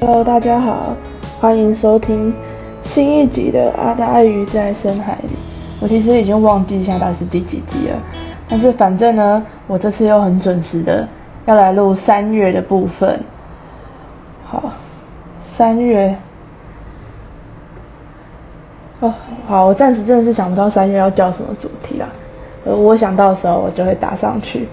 [0.00, 0.96] Hello，大家好，
[1.38, 2.32] 欢迎收听
[2.82, 5.28] 新一集的《阿达鱼在深海里》。
[5.78, 7.98] 我其实已经忘记现在是第几集了，
[8.48, 11.06] 但是反正呢，我这次又很准时的
[11.44, 13.20] 要来录三月的部分。
[14.46, 14.72] 好，
[15.42, 16.16] 三月，
[19.00, 19.12] 哦，
[19.46, 22.08] 好，我暂时真的是想不到三月要叫什么主题啦。
[22.64, 24.66] 呃，我想到的时候我就会打上去，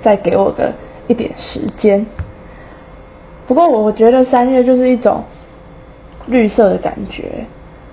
[0.00, 0.72] 再给我个
[1.08, 2.06] 一点时间。
[3.46, 5.22] 不过我觉得三月就是一种
[6.26, 7.44] 绿色的感觉，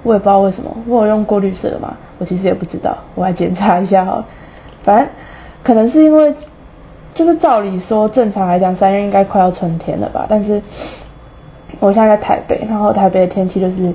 [0.04, 0.76] 我也不知道为什么。
[0.88, 1.98] 我有用过绿色的吗？
[2.18, 4.23] 我其实也不知道，我来检查一下哈。
[4.84, 5.09] 反正
[5.64, 6.34] 可能是因为，
[7.14, 10.62] 就是照理说正常来讲三月应该快要春天了吧，但是
[11.80, 13.94] 我现在在台北，然后台北的天气就是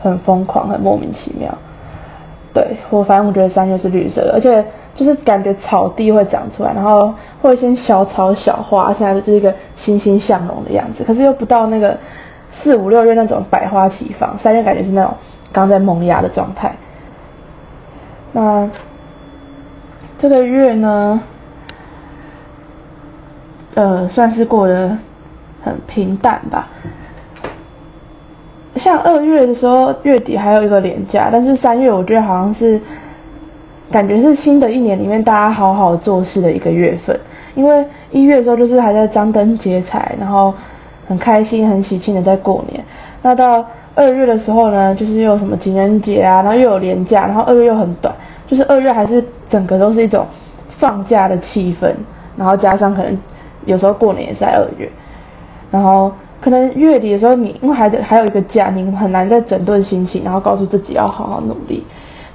[0.00, 1.52] 很疯狂，很莫名其妙。
[2.52, 11.02] 对我反正我觉得三月是绿色的，而且就是感觉草地会长出来，然后会一些小草小花，现在就是一个欣欣向荣的样子。
[11.02, 11.98] 可是又不到那个
[12.50, 15.12] 四五六月那种百花齐放，三月感觉是那种
[15.52, 16.74] 刚在萌芽的状态。
[18.32, 18.70] 那
[20.18, 21.20] 这个月呢，
[23.74, 24.96] 呃，算是过得
[25.62, 26.68] 很平淡吧。
[28.76, 32.80] 像二月的时候，月底还有一个连假，但是三月我觉得好像是
[33.90, 37.18] 感觉是新的一年里面大家好好做事的一个月份，
[37.54, 40.52] 因为一月的时候就是还在张灯结彩，然后
[41.06, 42.84] 很开心很喜庆的在过年。
[43.22, 48.14] 那到二月的时候呢，就是又有什么情人节啊，然后又有年假，然后二月又很短，
[48.46, 50.26] 就是二月还是整个都是一种
[50.68, 51.92] 放假的气氛，
[52.36, 53.16] 然后加上可能
[53.66, 54.90] 有时候过年也是在二月，
[55.70, 56.12] 然后。
[56.40, 61.82] 可能月底的时候，你因为还还有一个假，你很难再整顿心情，然后告诉自己要好好努力。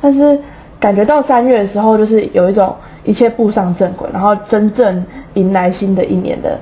[0.02, 0.40] 但是
[0.80, 6.58] 感觉到三月的时候，就是有一种一切步上正轨，然后真正迎来新的一年的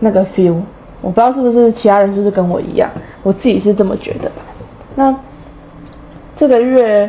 [0.00, 0.60] 那个 feel。
[1.00, 2.90] 我不知道是不是其他人是不是跟我一样，
[3.22, 4.30] 我自己是这么觉得。
[4.94, 5.14] 那
[6.36, 7.08] 这个月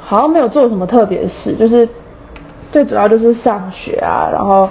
[0.00, 1.88] 好像没有做什么特别的事，就是
[2.72, 4.68] 最主要就是上学啊，然后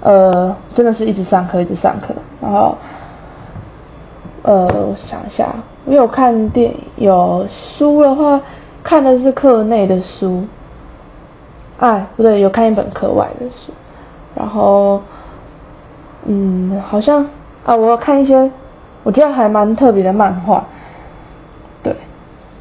[0.00, 2.76] 呃，真的是一直上课，一直上课，然后。
[4.42, 5.52] 呃，我想一下，
[5.84, 8.40] 我有看电影，有书的话，
[8.88, 10.46] 看的是课内的书。
[11.78, 13.70] 哎，不对，有看一本课外的书。
[14.34, 15.02] 然后，
[16.24, 17.28] 嗯，好像
[17.66, 18.50] 啊，我要看一些，
[19.02, 20.64] 我觉得还蛮特别的漫画。
[21.82, 21.94] 对，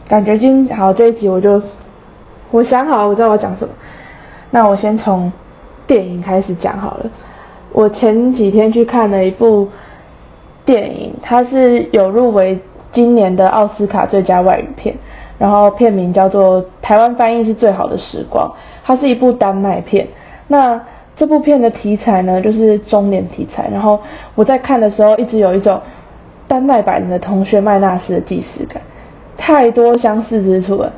[0.09, 1.61] 感觉今好这一集我就，
[2.51, 3.73] 我想好我知道我讲什么。
[4.51, 5.31] 那我先从
[5.87, 7.05] 电影开始讲好了。
[7.71, 9.69] 我前几天去看了一部。
[10.65, 12.59] 电影它是有入围
[12.91, 14.93] 今年的奥斯卡最佳外语片，
[15.37, 18.51] 然后片名叫做台湾翻译是最好的时光，
[18.83, 20.07] 它是一部丹麦片。
[20.47, 20.81] 那
[21.15, 23.69] 这部片的题材呢，就是中年题材。
[23.71, 23.99] 然后
[24.35, 25.79] 我在看的时候，一直有一种
[26.47, 28.81] 丹麦版的同学麦纳斯的既视感，
[29.37, 30.91] 太多相似之处了。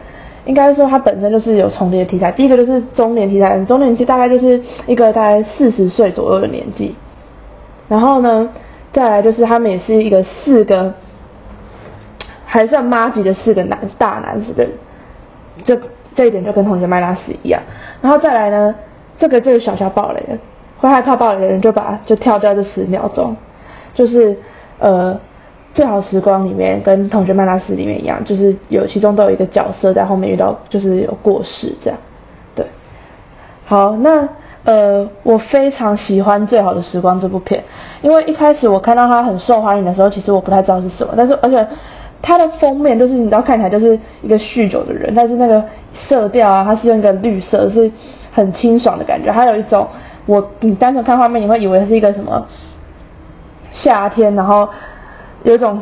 [0.45, 2.31] 应该说它本身就是有重叠的题材。
[2.31, 6.95] 第一个就是中年题材，中年期大概就是一个大概四十岁左右的年纪，
[7.87, 8.49] 然后呢？
[8.91, 10.91] 再来就是他们也是一个四个
[12.51, 14.67] 还算妈级的四个男大男人，
[15.63, 15.79] 这
[16.15, 17.61] 这一点就跟同学麦拉斯一样。
[18.01, 18.73] 然后再来呢，
[19.15, 20.37] 这个就是小小暴雷了，
[20.79, 23.35] 会害怕暴雷的人就把就跳掉这十秒钟，
[23.93, 24.35] 就是
[24.79, 25.19] 呃
[25.75, 31.99] 最好时光里面跟同学麦拉斯里面一样，就是有其中都有一个角色在后面遇到就是有过世这样，
[32.55, 32.65] 对，
[33.65, 34.27] 好那。
[34.65, 37.63] 呃，我非常喜欢《最好的时光》这部片，
[38.01, 41.65] 因为一开始我看到它很受欢迎的时候，其实我不太知道是什么，但是而且
[42.21, 45.63] 它的封面就是你知道看起来就是一个酗酒的人，但是那个
[45.93, 47.91] 色调啊，它是用一个绿色，是
[48.31, 49.87] 很清爽的感觉，还有一种
[50.25, 52.45] 我你单纯看画面你会以为是一个什么
[53.71, 54.69] 夏天，然后
[55.43, 55.79] 有一种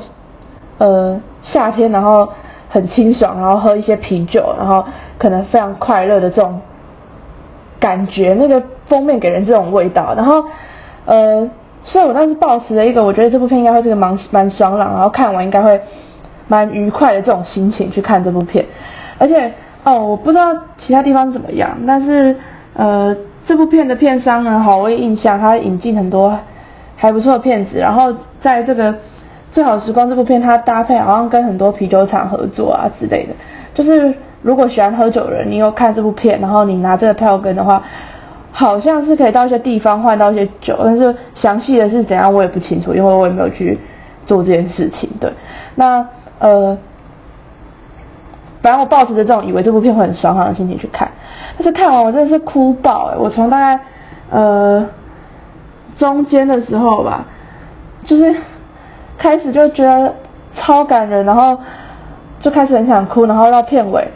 [0.77, 2.29] 呃夏天，然后
[2.69, 4.85] 很清爽，然后喝一些啤酒，然后
[5.17, 6.61] 可能非常快乐的这种
[7.79, 8.61] 感觉，那个。
[8.87, 10.45] 封面给人这种味道，然后，
[11.03, 11.49] 呃，
[11.83, 15.81] 所以我当时抱持了一个，我觉得这部片应该会是个蛮蛮爽朗，然后看完应该会
[16.47, 18.65] 蛮愉快的这种心情去看这部片。
[19.17, 19.51] 而且，
[19.83, 22.35] 哦，我不知道其他地方怎么样，但是，
[22.73, 23.15] 呃，
[23.45, 26.37] 这部片的片商呢，好，我有印象，他引进很多
[26.95, 28.95] 还不错的片子，然后在这个
[29.51, 33.33] 最好时光这部片，它搭配好像跟很多啤酒厂合作啊之类的，
[33.73, 37.81] 就是如果喜欢喝酒的人，你有看这部片，然后你拿这个票根的话。
[38.49, 43.77] 好像是可以到一些地方换到一些酒，但是详细的是怎样我也不清楚，因为我也没有去
[44.25, 45.07] 做这件事情。
[45.21, 45.31] 对，
[45.75, 46.03] 那
[46.39, 46.77] 呃，
[48.61, 51.09] 反正我抱持着这种以为这部片会很爽朗的心情去看，
[51.55, 53.17] 但是看完我真的是哭爆哎！
[53.17, 53.79] 我从大概
[54.29, 54.85] 呃
[55.95, 57.25] 中间的时候吧，
[58.03, 58.35] 就是
[59.17, 60.13] 开始就觉得
[60.53, 61.57] 超感人，然后
[62.39, 64.07] 就开始很想哭，然后到片尾，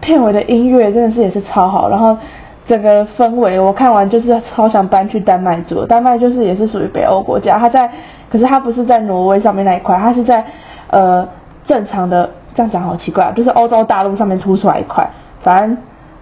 [0.00, 2.16] 片尾的音乐真的是也是超好，然后
[2.64, 7.90] 整个氛围我看完就是超想搬去丹麦住，丹麦就是也是属于北欧国家，它在，
[8.30, 10.44] 可是它不是在挪威上面那一块，它是在
[10.88, 11.28] 呃
[11.66, 15.06] 正常的，这样讲好奇怪，就是欧洲大陆上面凸出来一块，
[15.40, 15.76] 反正。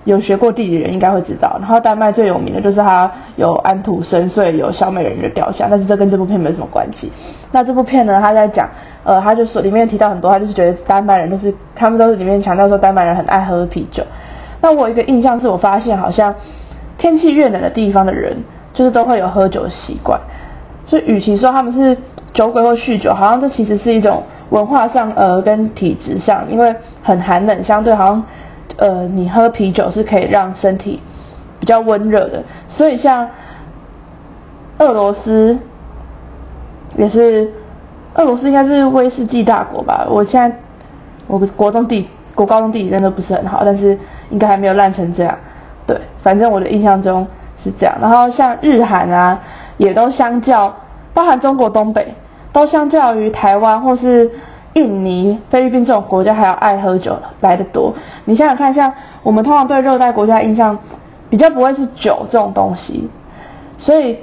[0.06, 7.11] 有学过地理的人应该会知道，然后丹麦最有名的就是它有安徒生，所以有小美人鱼的雕像，但是这跟这部片没什么关系。
[7.52, 8.69] 那这部片呢，他在讲，
[9.02, 14.02] 呃，他就说里面提到很多，他就是觉得丹麦人都是，他们都是里面强调说丹麦人很爱喝啤酒。
[14.61, 16.35] 那我有一个印象是我发现好像
[16.99, 18.37] 天气越冷的地方的人，
[18.75, 20.20] 就是都会有喝酒的习惯。
[20.87, 21.96] 所以与其说他们是
[22.35, 28.23] 酒鬼或酗酒，好像这其实是一种文化上呃跟体质上，因为很寒冷，相对好像。
[28.76, 31.00] 呃，你喝啤酒是可以让身体
[31.61, 33.29] 比较温热的，所以像
[34.79, 35.56] 俄罗斯
[36.96, 37.52] 也是，
[38.14, 40.05] 俄罗斯应该是威士忌大国吧？
[40.11, 40.56] 我现在
[41.29, 43.96] 我国中地国高中地理真的不是很好，但是
[44.31, 45.38] 应该还没有烂成这样。
[45.87, 47.25] 对，反正我的印象中
[47.56, 47.94] 是这样。
[48.00, 49.38] 然后像日韩啊，
[49.76, 50.75] 也都相较，
[51.12, 52.12] 包含中国东北，
[52.55, 54.31] 都相较于台湾或是。
[54.77, 57.95] 印尼、菲律宾这种国家还要爱喝酒来的多。
[58.25, 58.93] 你想想看，像
[59.23, 60.77] 我们通常对热带国家印象
[61.31, 63.09] 比较不会是酒这种东西，
[63.79, 64.19] 所以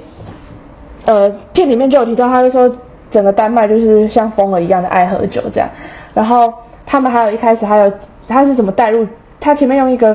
[1.06, 2.76] 呃片里面就有提到，他就说
[3.10, 5.66] 整个丹麦就是像疯了一样的爱喝酒这样。
[6.12, 6.52] 然后
[6.84, 7.90] 他们还有一开始还有
[8.28, 9.06] 他是怎么带入？
[9.40, 10.14] 他前面用一个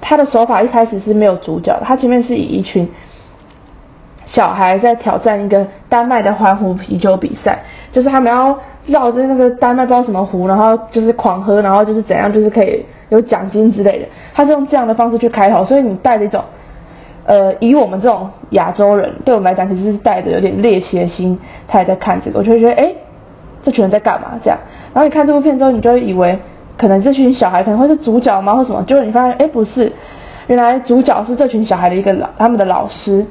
[0.00, 2.90] 他的手法一开始是没有主角的，他前面是以一群
[4.26, 7.58] 小孩在挑战一个丹麦的环湖啤酒比赛，
[7.92, 8.58] 就是他们要。
[8.84, 14.06] 绕着那个丹麦不知道什么湖，然后就是狂喝，然后就是怎样，就是可以有奖金之类的。
[14.34, 16.42] 他是用这样的方式去开头，所以你带着一种，
[17.24, 22.92] 呃，以我们这种亚洲人，对我们来讲其实是带着有点猎奇的心，他也在看这个，我就会觉得，哎，
[23.62, 24.32] 这群人在干嘛？
[24.42, 24.58] 这样，
[24.92, 26.36] 然后你看这部片之后，你就会以为
[26.76, 28.82] 可能这群小孩可能会是主角吗，或什么？
[28.82, 29.92] 结果你发现，哎，不是，
[30.48, 33.24] 原来主角是这群小孩的一个老，他们的老师。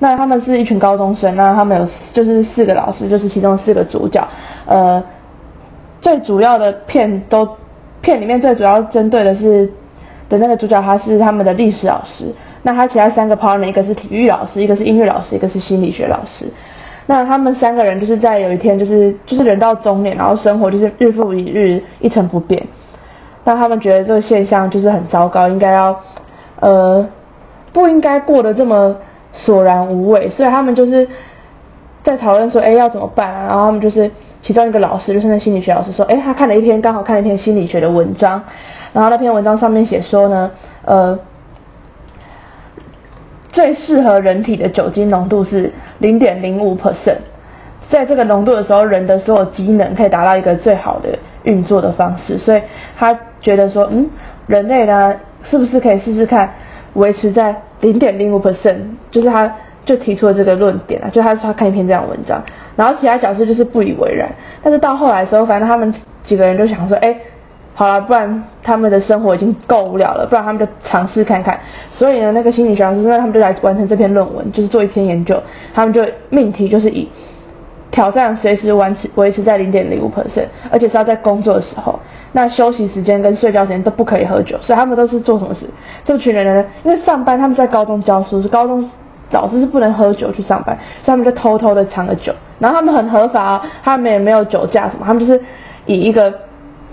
[0.00, 4.26] 那他们是一群高中生，那他们有就是四个老师，就是其中四个主角。
[4.64, 5.02] 呃，
[6.00, 7.48] 最主要的片都
[8.00, 9.68] 片里面最主要针对的是
[10.28, 12.32] 的那个主角，他是他们的历史老师。
[12.62, 16.46] 那他其他三个 partner，一个是体育老师，一个是音乐老师，一个是心理学老师。
[17.06, 22.64] 那他们三个人就是在有一天就是就是人到中年，然后生活就是日复一日一成不变。
[23.42, 25.98] 那他们觉得这个现象就是很糟糕，应该要
[26.60, 27.04] 呃
[27.72, 28.94] 不应该过得这么。
[29.32, 31.06] 索然无味，所以他们就是
[32.02, 33.46] 在讨论说，哎，要怎么办啊？
[33.48, 34.10] 然后他们就是
[34.42, 38.42] 其中一个老师，就是那心理学老师说，哎，他看了一篇，刚好看了一篇心理学的文章，
[38.92, 40.50] 然后那篇文章上面写说呢，
[40.84, 41.18] 呃，
[43.52, 47.16] 最适合人体的酒精浓度是零点零五 percent，
[47.88, 51.10] 在这个浓度的时候，人的所有机能可以达到一个最好的
[51.42, 52.62] 运作的方式，所以
[52.96, 54.08] 他觉得说，嗯，
[54.46, 56.50] 人类呢，是不是可以试试看？
[56.94, 58.76] 维持在零点零五 percent，
[59.10, 59.52] 就是他
[59.84, 62.42] 就提出了这个论点啊，就他说他看一篇这样文章，
[62.76, 64.28] 然后其他角色就是不以为然，
[64.62, 67.16] 但是到后来之后，反正他们几个人就想说，哎，
[67.74, 71.58] 好了，不然他们的生活已经够无聊了，不然他们就尝试看看，
[71.90, 75.40] 所以呢，那个心理学老师，那他们就来完成这篇论文，就是做一篇研究，
[75.74, 77.08] 他们就命题就是以。
[77.90, 81.98] 挑战随时维持维持在零点零五 percent，而且是要在工作的时候，
[82.32, 85.66] 那休息时间跟睡觉时间都不可以喝酒，所以他们都是做什么事？
[86.04, 88.84] 这群人呢，因为上班他们在高中教书，是高中
[89.30, 95.40] 老师是不能喝酒去上班，所以他们就偷偷的藏了酒，然后他们很合法，他们也没有酒驾什么，他们就是
[95.86, 96.32] 以一个。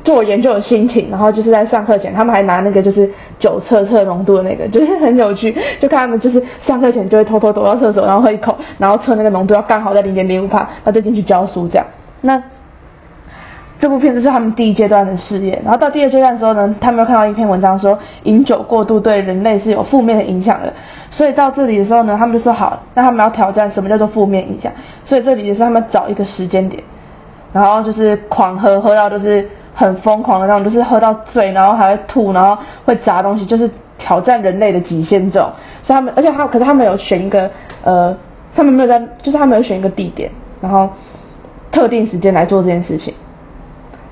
[0.05, 3.09] 做研究的心情，然后就是在上课前，他们还拿那个就是
[3.39, 11.85] 酒测测浓度的那个，就是很有趣，就看他们就是上课前就会偷偷躲到厕所，然后喝一口，然后测那个浓度要刚好在零点零五帕，然后再进去教书这样。
[12.21, 12.39] 那
[13.79, 20.71] 这部片子是他们第一阶段的试验，然后到第二阶段的时候呢，他们又看到一篇文章说饮酒过度对人类是有负面的影响的，
[21.09, 24.71] 所以到这里的时候呢，他们就说好，那他们要挑战什么叫做负面影响，
[25.03, 26.83] 所以这里也是他们找一个时间点，
[27.51, 29.50] 然后就是狂喝，喝到就是。
[29.75, 35.51] 很疯狂的那种，就是喝到醉，然后还会吐，然后会砸东西，就是挑战人类的极限这种。
[35.84, 37.51] 所以他们，而且他，可是他们有选一个，
[37.84, 38.15] 呃，
[38.55, 40.89] 他们没有在，就是他们有选一个地点，然后
[41.72, 43.13] 特定时间来做这件事情。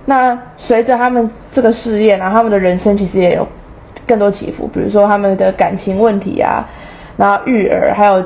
[0.06, 3.48] 那随着他们这个试验，然后他们的人生其实也有
[4.06, 6.68] 更多起伏，比如说他们的感情问题啊，
[7.16, 8.22] 然后育儿，还有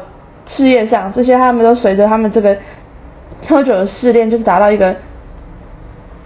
[0.48, 2.58] 事业上这些，他们都随着他们这个
[3.48, 4.96] 喝酒的试炼，就是达到一个，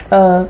[0.07, 0.47] 呃。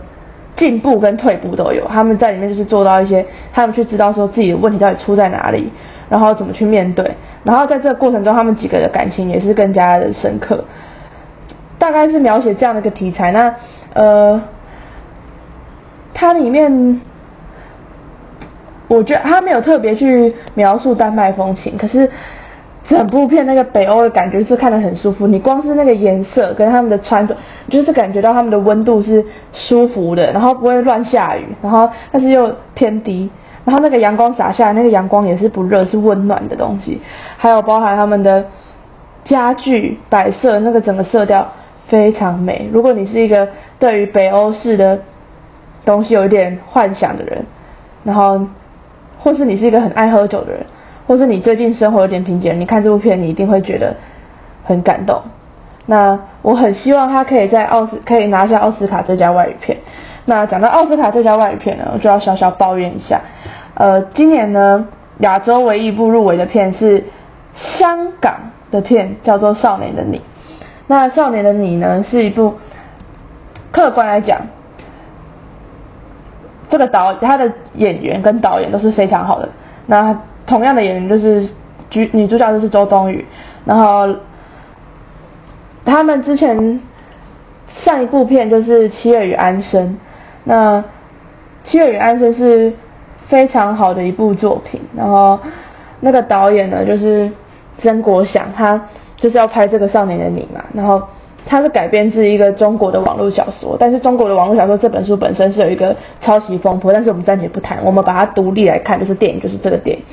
[0.56, 5.72] 进步跟退步都有，他们在里面就是做到一些，他们去知道说自己的问题到底出在哪里，
[6.10, 10.64] 然后怎么去面对，然后在这个过程中，他们几个的感情也是更加的深刻。
[11.80, 13.32] 大概是描写这样的一个题材。
[13.32, 13.56] 那
[13.94, 14.42] 呃，
[16.14, 17.02] 它里面
[18.88, 22.10] 我觉得它没有特别去描述丹麦风情，可是。
[22.84, 27.38] 整部片那个北欧的感觉是看得很舒服，你光是那个颜色跟他们的穿着，
[27.70, 29.24] 就是感觉到他们的温度是
[29.54, 33.30] 舒服的，然后不会乱下雨，然后但是又偏低，
[33.66, 37.00] 然后那个阳光洒下来，那个阳光也是不热，是温暖的东西，
[37.38, 38.44] 还有包含他们的
[39.24, 41.48] 家具摆设，那个整个色调
[41.86, 42.68] 非常美。
[42.74, 43.48] 如果你是一个
[43.78, 45.00] 对于北欧式的
[45.86, 47.46] 东西有一点幻想的人，
[48.04, 48.42] 然后
[49.20, 50.66] 或是你是一个很爱喝酒的人。
[51.08, 53.96] 或是你最近生活有点贫瘠，你看这部片，你一定会觉得
[54.64, 55.22] 很感动。
[55.88, 59.78] 那我很希望他可以在奥斯可以拿下奥斯卡最佳外语片。
[60.26, 63.20] 那讲到奥斯卡最佳外语片呢，我就要小小抱怨一下。
[63.74, 64.88] 呃，今年呢，
[65.20, 67.04] 亚洲唯一一部入围的片是
[67.54, 68.36] 香港
[68.70, 70.18] 的片，叫做《少年的你》。
[70.88, 72.54] 那《少年的你》呢，是一部
[73.72, 74.40] 客观来讲，
[76.70, 79.50] 这个导他的演员跟导演都是非常好的。
[79.88, 80.16] 那
[80.52, 81.48] 同样的演员就是
[81.94, 83.26] 女女主角就是周冬雨，
[83.64, 84.14] 然后
[85.86, 86.82] 他们之前
[87.70, 89.88] 上一部片就是《七月与安生》，
[90.44, 90.80] 那
[91.64, 92.74] 《七月与安生》是
[93.24, 95.40] 非常好的一部作品，然后
[96.02, 97.32] 那个导演呢就是
[97.78, 101.02] 曾国祥，他就是要拍这个《少年的你》嘛，然后
[101.46, 110.04] 他是改编自一个中国的网络小说，但是中国的网络小说这本书本身是有一个抄袭风波，但是我们暂且不谈，我们把它独立来看，就是电影就是这个电影。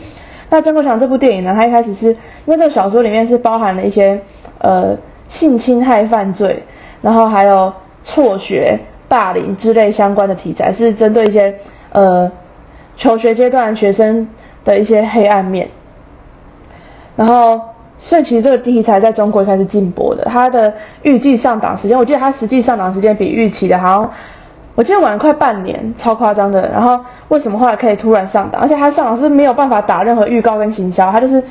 [0.50, 1.52] 那曾国祥这部电影呢？
[1.54, 4.20] 它一开始是因为这个小说里面是包含了一些
[4.58, 4.96] 呃
[5.28, 6.62] 性侵害犯罪，
[7.02, 7.72] 然后还有
[8.04, 8.78] 辍学、
[9.08, 11.54] 霸凌之类相关的题材，是针对一些
[11.92, 12.30] 呃
[12.96, 14.26] 求学阶段学生
[14.64, 15.68] 的一些黑暗面。
[17.14, 17.60] 然后，
[17.98, 24.10] 所以其实这个题材在中国开始禁播的，它的预计上档时间，我记得它实际上档时间比预期的好像。
[24.78, 26.70] 我记得晚了快半年，超夸张的。
[26.70, 28.62] 然后为什么后来可以突然上档？
[28.62, 31.42] 而且他上档是没有办法打任何预告跟行销，他就是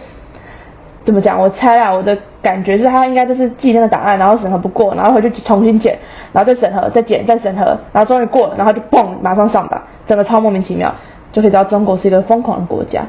[1.04, 1.38] 怎么讲？
[1.38, 6.00] 我猜啊，我的感觉是他应该就是寄那个档案，然后审核不过，然后回去重新剪，
[6.32, 10.96] 然后再审核，再剪，再审核，然后终于过了，然后就嘣，马上上档，整个超莫名其妙，
[11.34, 13.02] 就可以知道中国是一个疯狂的国家。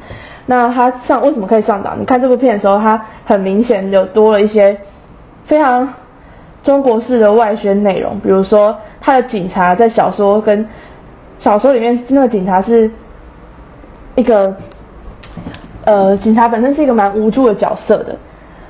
[0.47, 1.97] 那他上为什么可以上档？
[1.97, 4.81] 你看这部片的时候，他很明显有多了一些
[5.45, 5.89] 非常。
[6.63, 10.67] 中国式的外宣内容，比如说他的警察在小说跟
[11.39, 12.91] 小说里面，那个警察是
[14.17, 14.55] 一个
[15.85, 18.17] 呃，警察本身是一个蛮无助的角色的。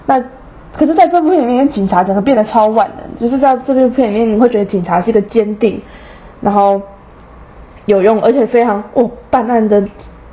[0.07, 0.23] 那
[0.77, 5.81] 可是在这部片里面，警察整个变得超万能，就是在这部片里面，你会觉得警察是一个坚定，
[6.41, 6.81] 然后
[7.87, 9.83] 有用，而且非常哦，办案的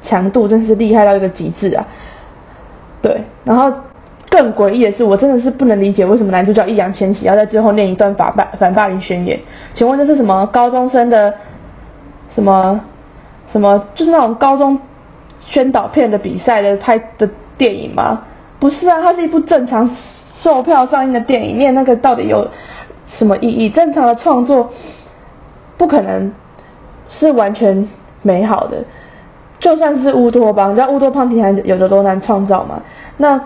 [0.01, 1.85] 强度真是厉害到一个极致啊。
[3.01, 3.73] 对，然后。
[4.35, 9.39] 更诡异的是，我真的是不能理解为什么男主角易烊千玺要在最后念一段反霸反霸凌宣言？
[9.73, 11.33] 请问这是什么高中生的
[12.29, 12.81] 什么
[13.47, 13.81] 什么？
[13.95, 14.77] 就是那种高中
[15.39, 18.23] 宣导片的比赛的拍的电影吗？
[18.59, 19.89] 不是啊，它是一部正常
[20.35, 22.45] 售票上映的电影，念那个到底有
[23.07, 23.69] 什么意义？
[23.69, 24.69] 正常的创作
[25.77, 26.29] 不可能
[27.07, 27.87] 是完全
[28.21, 28.83] 美好的，
[29.59, 32.81] 就算是乌托邦，你知道乌托邦题材有的多难创造吗？
[33.15, 33.39] 那。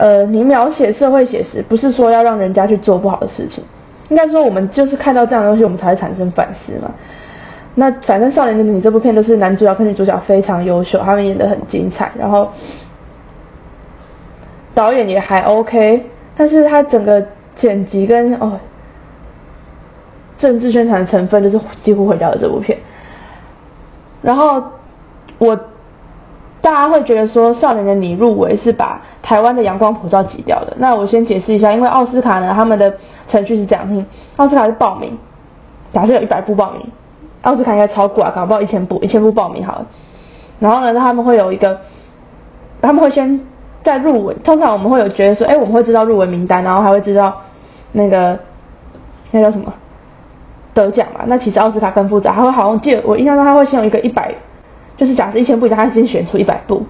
[0.00, 3.62] 呃，你描写社会写实，不是说要让人家去做不好的事情，
[4.08, 6.90] 应该说我们就是看到这样的东西，我们才会产生反思嘛。
[7.74, 12.48] 那反正《少年的你》这部片都是男主角跟女主角非常优秀，他们演得很精彩，然后
[14.74, 17.22] 导演也还 OK，但是他整个
[17.54, 18.58] 剪辑跟哦
[20.38, 22.78] 政治宣传的成分就是几乎毁掉了这部片。
[24.22, 24.62] 然后
[25.36, 25.60] 我。
[26.70, 30.72] 大家会觉得说《少年的你》入围是把台湾的阳光普照挤掉的。
[30.78, 32.94] 那我先解释一下，因为奥斯卡呢，他们的
[33.26, 35.18] 程序是这样：，奥斯卡是报名，
[35.92, 36.86] 假设有一百部报名，
[37.42, 39.86] 奥斯卡应该超过啊，搞不好一千部，一千部报名好了。
[40.60, 41.80] 然后呢，他们会有一个，
[42.80, 43.40] 他们会先
[43.82, 47.36] 在入围，通常我们会有觉得说，哎，我们会知道入围名单，然后还会知道
[47.90, 48.38] 那个
[49.32, 49.74] 那叫什么
[50.72, 51.22] 得奖嘛。
[51.26, 54.32] 那其实奥斯卡更复杂，他会好像记得我印象中他会先有一个一百。
[55.00, 56.84] 就是假设一千部，他先选出一百部，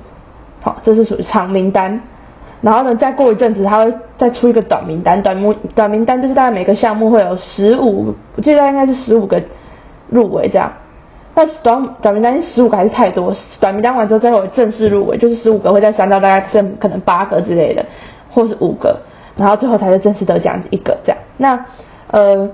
[0.60, 2.00] 好，这是属于长名单。
[2.60, 5.22] 然后呢，再过一阵子，他会再出一个短名单。
[5.22, 9.40] 短名短名单就是大概每个项目会有十五，我记得应该是十五个
[10.08, 10.72] 入围这样。
[11.36, 13.32] 那短短名单十五个还是太多？
[13.60, 17.86] 短名单完之后，最后正式入围就是十五个，会再删到大概剩可能八个之类的，
[18.28, 18.98] 或是五个，
[19.36, 21.18] 然后最后才是正式得奖一个这样。
[21.36, 21.64] 那
[22.08, 22.50] 呃，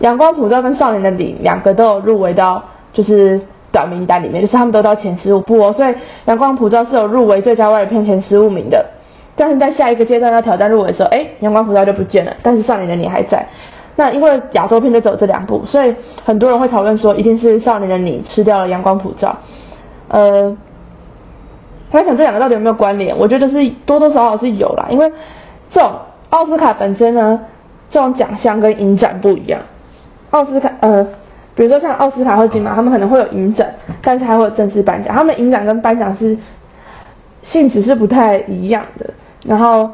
[0.00, 3.40] 阳光普照跟少年的你两个都有入围到，就是。
[3.74, 5.88] 短名单里面，就是他们都到前十五部哦，所以
[6.26, 8.86] 《阳光普照》是有入围最佳外语片前十五名的。
[9.34, 13.44] 但是在下一个阶段要挑战入围的时候，哎，《阳光普照》就不见了，但是《少年的你》还在。
[13.96, 19.36] 那因为亚洲片就只有这两部，所以很多人会讨论说，一定是少年的你吃掉了阳光普照。
[20.06, 20.56] 呃，
[21.90, 23.16] 我想这两个到底有没有关联？
[23.18, 25.12] 我觉得是多多少少是有啦，因为
[25.70, 25.90] 这种
[26.30, 27.40] 奥斯卡本身呢，
[27.90, 29.60] 这种奖项跟影展不一样。
[30.30, 31.06] 奥斯卡呃，
[31.54, 35.14] 比如说像奥斯卡或金马，他们可能会有影展，但是还会有正式颁奖。
[35.14, 36.36] 他们影展跟颁奖是
[37.42, 39.10] 性质是不太一样的。
[39.46, 39.90] 然后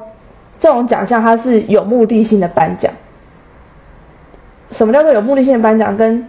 [0.59, 2.93] 这种奖项它是有目的性的颁奖。
[4.71, 5.97] 什么叫做有目的性的颁奖？
[5.97, 6.27] 跟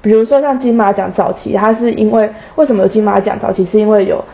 [0.00, 3.64] 比如说像金马奖早期，它是因为为什么有金马奖早期？
[3.64, 4.24] 是因为有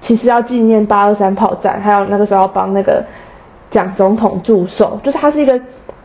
[0.00, 3.04] 其实要纪念八二三炮战，还有那个时候要帮那个
[3.70, 5.60] 蒋总统祝寿，就是它是一个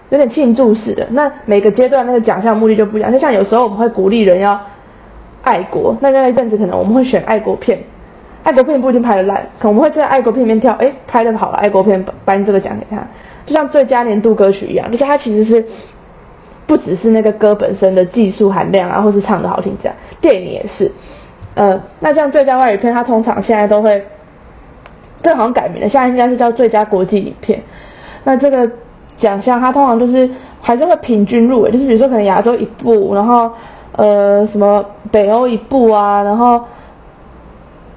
[0.09, 1.07] 有点庆祝式的。
[1.11, 3.11] 那每个阶段那个奖项目的就不一样。
[3.11, 4.59] 就像有时候我们会鼓励人要
[5.41, 7.79] 爱国，那那一阵子可能我们会选爱国片，
[8.43, 13.07] 爱国片不一定拍的烂，可能我们会在爱国片里面挑，哎，拍的好了，爱国片颁这个奖给他，
[13.45, 15.65] 就像最佳年度歌曲一样，就是它其实是。
[16.65, 20.91] 不只是那个歌本身的技术含量啊，或是唱的好听这样，电影也是。
[21.55, 24.05] 呃，那像最佳外语片，它通常现在都会，
[25.23, 27.63] 这好像改名了，现在应该是叫最佳国际影片。
[28.25, 28.69] 那这个
[29.17, 30.29] 奖项它通常就是
[30.61, 33.51] 还是会平均入围，就是比如说可能亚洲一部，然后
[33.93, 36.61] 呃什么北欧一部啊，然后。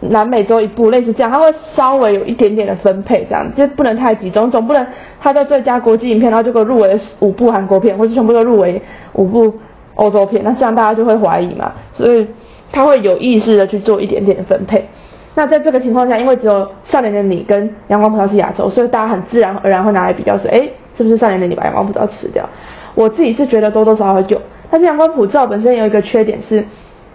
[0.02, 4.86] 南美洲一部类似这样，它会稍微有一点点的分配，这样就不能太集中，总不能
[5.20, 8.80] 它在最佳国际影片，然后结果入围五部韩国片，或是全部都入围
[9.12, 9.52] 五部
[9.96, 12.26] 欧洲片，那这样大家就会怀疑嘛，所以
[12.72, 14.88] 他会有意识的去做一点点的分配。
[15.34, 20.66] 那在这个情况下，因为只有少年的你跟阳光普照是亚洲，所以大家很自然而然会拿来比较说，哎，
[21.02, 22.48] 是不是少年的你把阳光普照吃掉？
[22.94, 26.64] 我自己是觉得多多少少有，但是阳光普照本身有一个缺点是，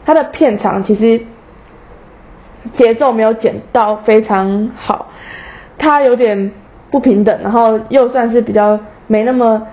[0.05, 1.21] 它的片长其实。
[2.75, 5.05] 节奏没有剪到非常好，
[5.77, 6.51] 它有点
[6.89, 9.67] 不平等，然后又算是比较没那么，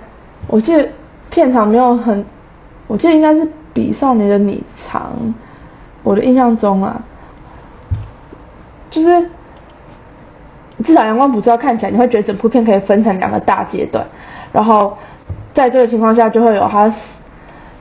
[0.47, 0.87] 我记得
[1.31, 2.23] 片长没有很，
[2.87, 5.35] 我记得应该是比少年的你长，
[6.03, 7.03] 我的印象中啊，
[8.91, 9.31] 就是
[10.85, 14.05] 至少阳光普照看起来你会觉得整部片可以分成两个大阶段，
[14.53, 14.97] 然后
[15.55, 16.93] 在这个情况下就会有它，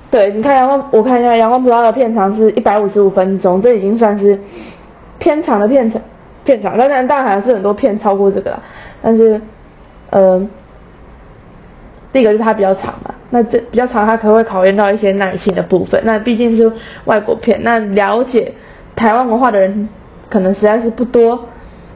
[0.10, 4.40] 对，你看阳光，我看一下阳光普照的片长是一百五十五分钟，这已经算是。
[5.20, 6.02] 偏长的片长，
[6.44, 8.60] 片长，当然当然还是很多片超过这个啦，
[9.04, 9.40] 但是，
[10.10, 10.44] 呃，
[12.12, 16.02] 第一个就是它比较长嘛，那这比较长，它可能会考验到一些耐心的部分。
[16.06, 16.74] 那毕竟是
[17.06, 18.52] 外国片，那了解
[18.96, 19.88] 台湾文化的人
[20.28, 21.46] 可能实在是不多。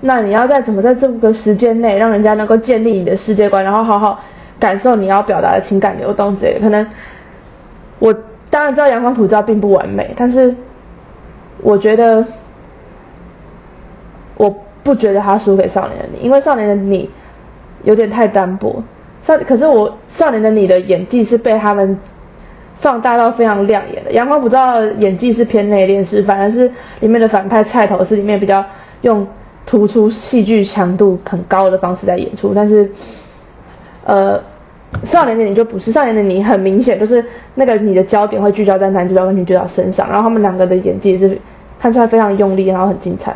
[0.02, 4.20] 那你要在怎么在这个时间内让人家能够建立你的世界观，然后好好
[4.60, 6.88] 感受你要表达的情感流动之类的，可能
[8.00, 8.14] 我
[8.50, 10.56] 当然知道《阳光普照》并不完美，但是
[11.62, 12.26] 我觉得。
[14.38, 14.54] 我
[14.84, 17.10] 不觉得他输给少年的你，因为少年的你
[17.86, 18.84] 有点太单薄。
[19.24, 21.98] 少可是我少年的你的演技是被他们
[22.76, 24.12] 放大到非常亮眼的。
[24.12, 28.66] 阳光普照演技是偏内敛式，反而是里面的反派菜头是里面比较
[29.04, 29.26] 用
[29.66, 32.54] 突出戏剧强度很高的方式在演出。
[32.54, 32.90] 但是，
[34.04, 34.40] 呃，
[35.04, 37.24] 少年的你就不是少年的你，很明显就是
[37.56, 41.40] 那个你的焦点会聚焦在男主角跟女主角身上，然后他们两个的演技也是
[41.80, 43.36] 看出来非常用力，然后很精彩。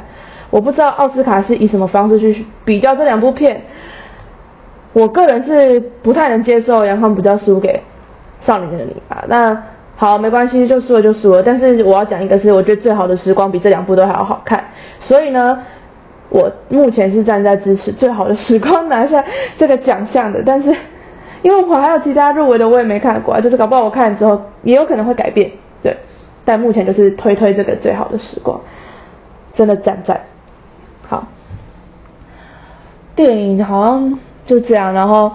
[0.49, 3.61] 我不知道奥斯卡是以什么方式去比较这两部片，
[4.93, 7.81] 我个人是不太能接受《阳光普照》输给
[8.45, 9.23] 《少年的你》啊。
[9.27, 9.63] 那
[9.95, 11.43] 好，没关系，就输了就输了。
[11.43, 14.63] 但是我要讲一个，是我觉得最好的时光比这两部都还要好看。
[14.99, 15.59] 所以呢，
[16.29, 19.23] 我目前是站在支持最好的时光拿下
[19.57, 20.41] 这个奖项的。
[20.45, 20.75] 但是
[21.41, 25.51] 因为我还有其他入围的，我也没看过， 就是搞不好我看了之后也有可能会改变。
[25.81, 25.95] 对，
[26.45, 28.59] 但目前就是推推这个最好的时光，
[29.53, 30.21] 真的赞赞。
[31.07, 31.27] 好，
[33.15, 35.31] 电影好像就这样，然后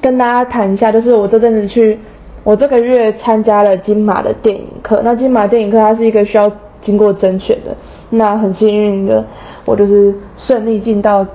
[0.00, 1.98] 跟大家谈一下，就是我这阵子去，
[2.44, 5.00] 我这个月参加了金马的电影课。
[5.02, 7.74] 那金马电影课它是一个需要经过甄选的，
[8.10, 9.24] 那很幸运的，
[9.66, 11.26] 我就是顺利进到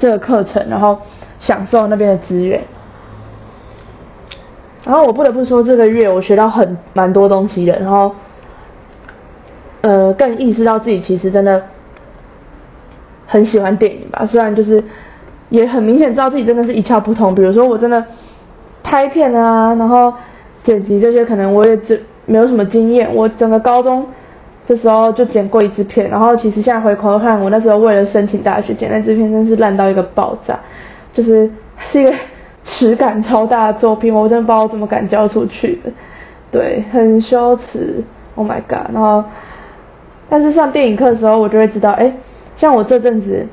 [0.00, 0.98] 这个课程，然后
[1.38, 2.60] 享受那边的资源。
[4.84, 8.12] 然后我不得不说，这个月我学到很蛮多东西的，然后
[9.82, 11.62] 呃，更意识到自己其实真的。
[13.24, 14.84] 很喜欢电影吧，虽然就是
[15.48, 17.34] 也很明显知道自己真的是一窍不通。
[17.34, 18.04] 比如说我真的
[18.82, 20.12] 拍片啊，然后
[20.62, 23.08] 剪辑这些，可能我也就没有什么经验。
[23.14, 24.06] 我整个高中
[24.72, 30.58] 的时候就剪过一支片，然后其实现在回头看，我那时候为了申请大学剪那支片，真是烂到一个爆炸，
[31.12, 32.12] 就是是一个
[32.64, 35.90] 耻感超大的作品，我真的不知道我怎么敢交出去的，
[36.50, 38.02] 对，很羞耻
[38.34, 38.92] ，Oh my god。
[38.92, 39.22] 然后
[40.28, 42.12] 但是上电影课的时候，我就会知道，哎。
[42.54, 43.44] 像我这阵子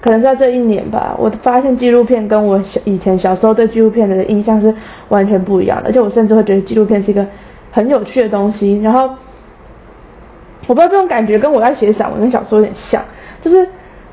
[0.00, 4.72] 可能在这一年吧，我发现纪录片跟我以前小时候对纪录片的印象是
[5.08, 7.26] 完全不一样的，而且我甚至会觉得纪录片是一个
[7.72, 8.80] 很有趣的东西。
[8.80, 9.10] 然后
[10.66, 13.02] 我不知道这种感觉跟我在写散文跟小说有点像，
[13.42, 13.66] 就是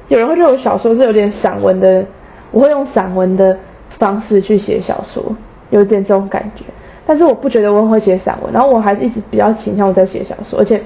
[0.07, 2.05] 有人会觉得我小说是有点散文的，
[2.51, 3.57] 我会用散文的
[3.89, 5.23] 方式去写小说，
[5.71, 6.63] 有点这种感觉。
[7.05, 10.81] 但是我不觉得我会写散文，然后我还是一直比较倾向我在写小说，而且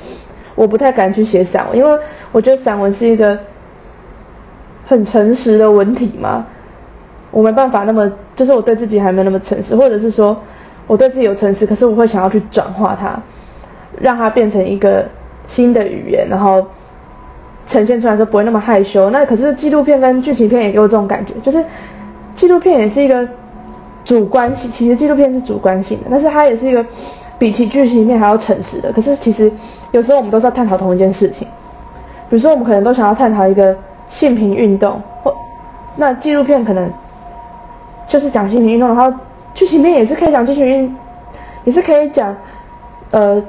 [0.56, 2.00] 我不太敢去写散文，因为
[2.32, 3.38] 我觉得散文是一个
[4.86, 6.46] 很诚实的文体嘛，
[7.30, 10.42] 我没办法那么，就是我对自己还没那么诚实，或者是说
[10.88, 13.22] 我对自己有诚实，可是我会想要去转化它，
[14.00, 15.06] 让它变成一个
[15.48, 16.64] 新的语言，然后
[17.66, 19.10] 呈现出来时候不会那么害羞。
[19.10, 21.66] 那可是纪录片跟剧情片也给我这种感觉，就是
[22.36, 23.28] 纪录片也是一个。
[24.06, 26.86] 主观性其实纪录片是主观性的，但是它也是一个
[27.38, 28.90] 比起剧情片还要诚实的。
[28.94, 29.52] 可是其实
[29.92, 31.46] 有时候我们都是要探讨同一件事情，
[32.30, 35.36] 比如说我们可能都想要探讨一个性平运动，或
[35.98, 36.90] 那纪录片可能
[38.08, 39.14] 就是讲性平运动，然后
[39.54, 40.96] 剧情片也是可以讲性平运，
[41.66, 42.34] 也是可以讲
[43.12, 43.44] 呃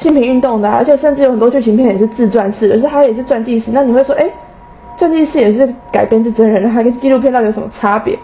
[0.00, 3.70] 性平运动的，而且甚至有很多剧情片也是自传式的，是它也是传记式。
[3.70, 4.30] 那你会说，哎，
[4.96, 8.18] 传记式也是改编自真人，它跟纪录片到底有什么差别？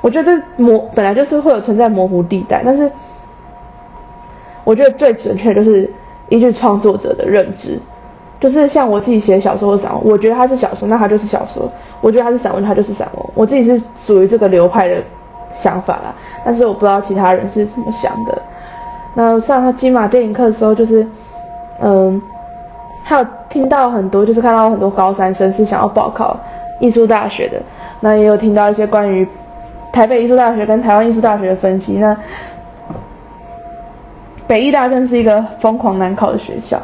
[0.00, 2.90] 我觉得模本来就是会有存在模糊地带，但是
[4.64, 5.88] 我觉得最准确就是
[6.30, 7.78] 依据创作者的认知，
[8.40, 11.62] 就是像我自己写小说或散文，我觉得它是小说，那它就是小说；
[12.00, 13.24] 我觉得它是散文，它就是散文。
[13.34, 14.96] 我自己是属于这个流派的
[15.54, 16.12] 想法啦，
[16.44, 18.42] 但是我不知道其他人是怎么想的。
[19.14, 21.06] 那上金马电影课的时候，就是
[21.80, 22.20] 嗯，
[23.02, 26.36] 还有听到很多，就是看到很多高三生是想要报考
[26.80, 27.60] 艺术大学的，
[28.00, 29.26] 那也有听到一些关于。
[29.92, 32.16] 台北艺术大学跟台湾艺术大学的分析，那
[34.44, 36.82] 北艺大更是一个疯狂难考的学校。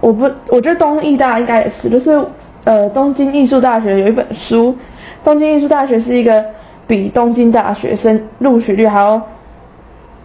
[0.00, 2.22] 我不，我觉得东艺大应该也是，就是
[2.64, 4.76] 呃，东京艺术大学有一本书，
[5.24, 6.44] 东京艺术大学是一个
[6.86, 9.22] 比东京大学生录取率还要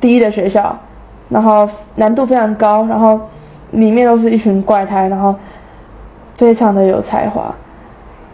[0.02, 0.78] 低的学校，
[1.34, 3.20] 然后难度非常高，然后
[3.72, 5.36] 里面都是一群怪胎，然后
[6.36, 7.54] 非常的有才华。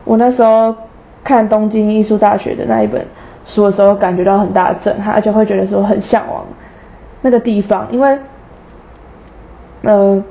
[0.04, 0.76] 我那时候
[1.24, 3.04] 看东京艺术大学的那一本。
[3.46, 6.46] 书的时候感觉到很大的震撼，而且会觉得说很向往
[7.24, 8.20] 那个地方，因为，
[9.82, 10.24] 呃，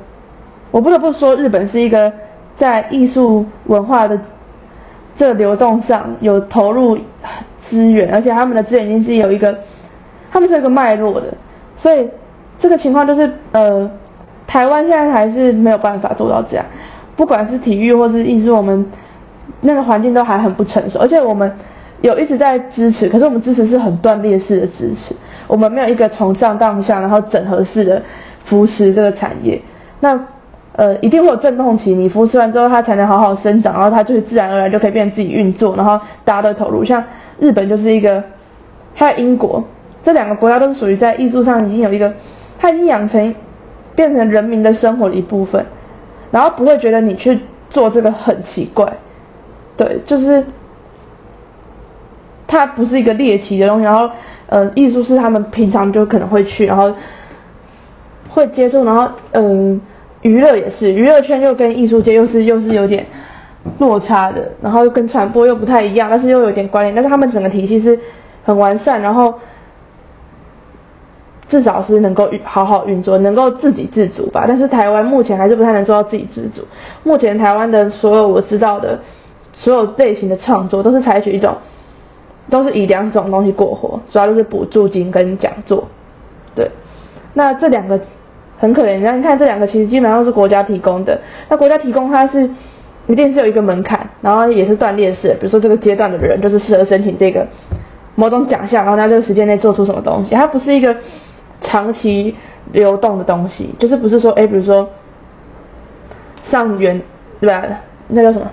[0.70, 2.12] 我不得不说，日本是一个
[2.54, 4.16] 在艺术文化的
[5.16, 6.96] 这流动上有投入
[7.60, 9.58] 资源，而且他们的资源已经是有一个，
[10.30, 11.26] 他们是一个脉络的，
[11.74, 12.08] 所以
[12.58, 13.90] 这个情况就是呃，
[14.46, 16.64] 台湾现在还是没有办法做到这样，
[17.16, 18.86] 不管是体育或是艺术，我们
[19.60, 21.52] 那个环境都还很不成熟，而且我们。
[22.00, 25.12] 有一直在支持，可是我们支持是很断裂式的支持，
[25.48, 28.00] 我们没有一个从上到下然后整合式的
[28.44, 29.60] 扶持这个产业。
[29.98, 30.16] 那
[30.76, 36.84] 呃一定会有震动期，你扶持完之后它才能好好生长，然后它就是自然而然就可以变成自己运作，然后大家都投入。
[36.84, 37.02] 像
[37.40, 38.22] 日本就是一个，
[38.94, 39.64] 还有英国，
[40.04, 42.14] 这两个国家都是属于在艺术上已经有一个，
[42.58, 43.34] 它已经养成
[43.94, 45.64] 变成人民的生活的一部分，
[46.30, 47.40] 然后不会觉得你去
[47.70, 48.92] 做这个很奇怪，
[49.76, 50.44] 对，就是。
[52.50, 54.08] 它不是一个猎奇的东西，然后，
[54.46, 56.90] 呃，艺术是他们平常就可能会去，然后
[58.30, 59.78] 会接触，然后，嗯，
[60.22, 63.04] 娱乐也是，娱乐圈又跟艺术界又是又是有点
[63.80, 68.00] 落差的，然后又跟传播又不太一样，但是又有点关联，但是他们整个体系是
[68.42, 69.34] 很完善，然后
[71.48, 74.44] 至少是能够好好运作，能够自给自足吧。
[74.46, 76.62] 但是台湾目前还是不太能做到自给自足。
[77.02, 79.00] 目前台湾的所有我知道的
[79.52, 81.56] 所有类型的创作，都是采取一种。
[82.50, 85.86] 都是以两种东西过活，主要就是补助金跟讲座，
[86.54, 86.70] 对。
[87.34, 88.00] 那这两个
[88.56, 91.20] 很可怜，那你看这两个其实基本上是国家提供的。
[91.50, 92.48] 那国家提供它是
[93.06, 97.46] 一定是有一个门槛，然后也是断裂式，比如说这个阶段的人就是适合申请这个
[98.14, 100.96] 某种奖项，然后在这个时间内做出什么东西，它不是一个
[101.60, 102.34] 长期
[102.72, 104.88] 流动的东西，就是不是说哎，比如说
[106.42, 107.00] 上元
[107.40, 107.62] 对吧？
[108.08, 108.48] 那叫什么？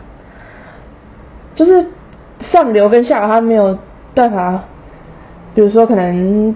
[1.54, 1.86] 就是。
[2.42, 3.80] 上流跟下流，他没有
[4.14, 4.62] 办法，
[5.56, 6.54] 比如说可能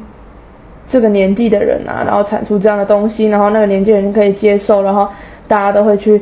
[0.85, 5.07] 这个年纪的人啊，然后产出这样的东西，然后那个年纪人可以接受，然后
[5.47, 6.21] 大家都会去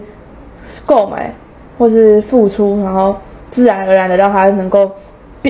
[0.85, 1.33] 购买
[1.77, 3.17] 或是付出，然后
[3.49, 4.91] 自然而然的让他能够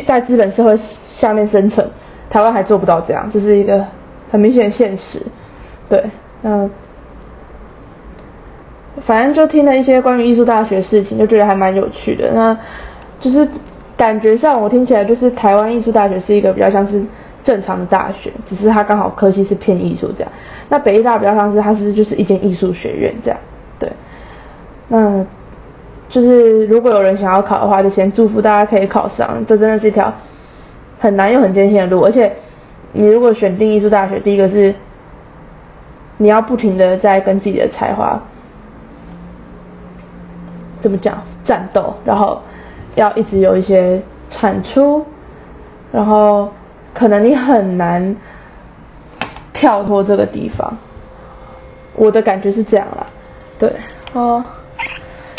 [0.06, 1.86] 在资本社会下面生存。
[2.30, 3.86] 台湾还做不到这样，这是一个
[4.32, 5.22] 很明显的现实。
[5.90, 6.04] 对，
[6.44, 6.70] 嗯，
[9.02, 12.32] 反正就听了一些关于艺术大学事情，就觉得还蛮有趣的。
[12.34, 12.58] 那
[13.20, 13.48] 就是。
[13.98, 17.04] 感觉上我听起来就是台湾艺术大学是一个比较像是
[17.44, 20.32] 正常的大学，只是它刚好科系是偏艺术这样。
[20.70, 23.40] 那北艺大比较像是它是就是一间艺术学院这样，
[23.80, 23.92] 对。
[24.90, 25.26] 那
[26.10, 29.44] 就是如果有人想要考的话，就先祝福大家可以考上。
[29.48, 30.14] 这真的是一条
[31.00, 32.32] 很难又很艰辛的路，而且
[33.00, 34.74] 你如果选定艺术大学，第一个是
[36.18, 38.20] 你要不停的在跟自己的才华
[40.80, 42.42] 怎么讲战斗，然后
[42.96, 45.06] 要一直有一些产出，
[45.92, 46.52] 然后
[46.92, 48.16] 可能你很难
[49.54, 50.76] 跳脱这个地方。
[51.94, 53.06] 我的感觉是这样啦，
[53.60, 53.72] 对，
[54.14, 54.44] 哦。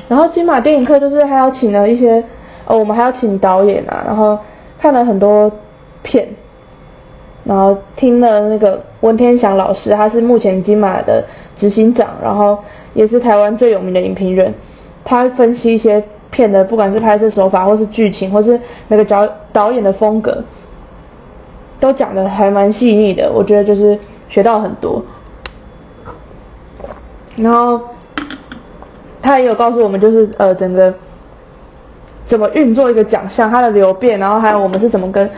[0.09, 2.23] 然后金马电影课就是还要请了一些，
[2.66, 4.38] 哦，我们还要请导演啊，然后
[4.79, 5.51] 看了很多
[6.03, 6.29] 片，
[7.49, 11.25] 然后听了那个温天祥老师，他是目前金马的
[11.57, 12.59] 执行长，然后
[12.93, 14.53] 也是台湾最有名的影评人，
[15.03, 20.45] 他分析一些片的，不管是拍摄手法，或是剧情，或是每个导导演的风格，
[21.81, 25.03] 都讲的还蛮细腻的，我觉得就是学到很多，
[27.37, 27.81] 然后。
[29.21, 30.95] 他也有告诉我们，就是呃整个
[32.25, 35.29] 怎么运作一个奖项，它的流变，然后还有我们是怎么跟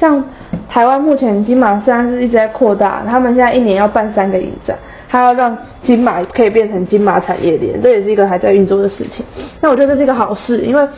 [0.00, 0.24] 像
[0.66, 4.74] 台湾目前金马虽然是一直在扩大，他们现在一年要办三个影展，
[5.06, 9.22] 还要让金马可以变成金马产业链，这也是一个还在运作的事情。
[9.60, 10.88] 那我觉得这是一个好事，因为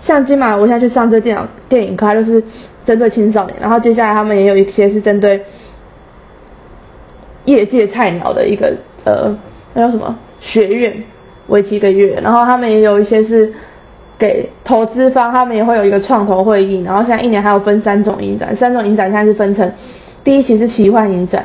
[0.00, 2.42] 像金马，我现在去上这电脑电影课，它就是
[2.86, 5.44] 针对青少年，然后接下来他们也有一些是针对
[7.44, 9.36] 业界菜鸟的一个呃
[9.74, 11.02] 那叫什么学院。
[11.48, 13.50] 为期一个月，然后他们也有一些是
[14.18, 19.70] 给投资方，他们也会有一个创投会议，然后现在一年还有分三种影展，三种影展现在是分成，
[20.24, 21.44] 第一期是奇幻影展，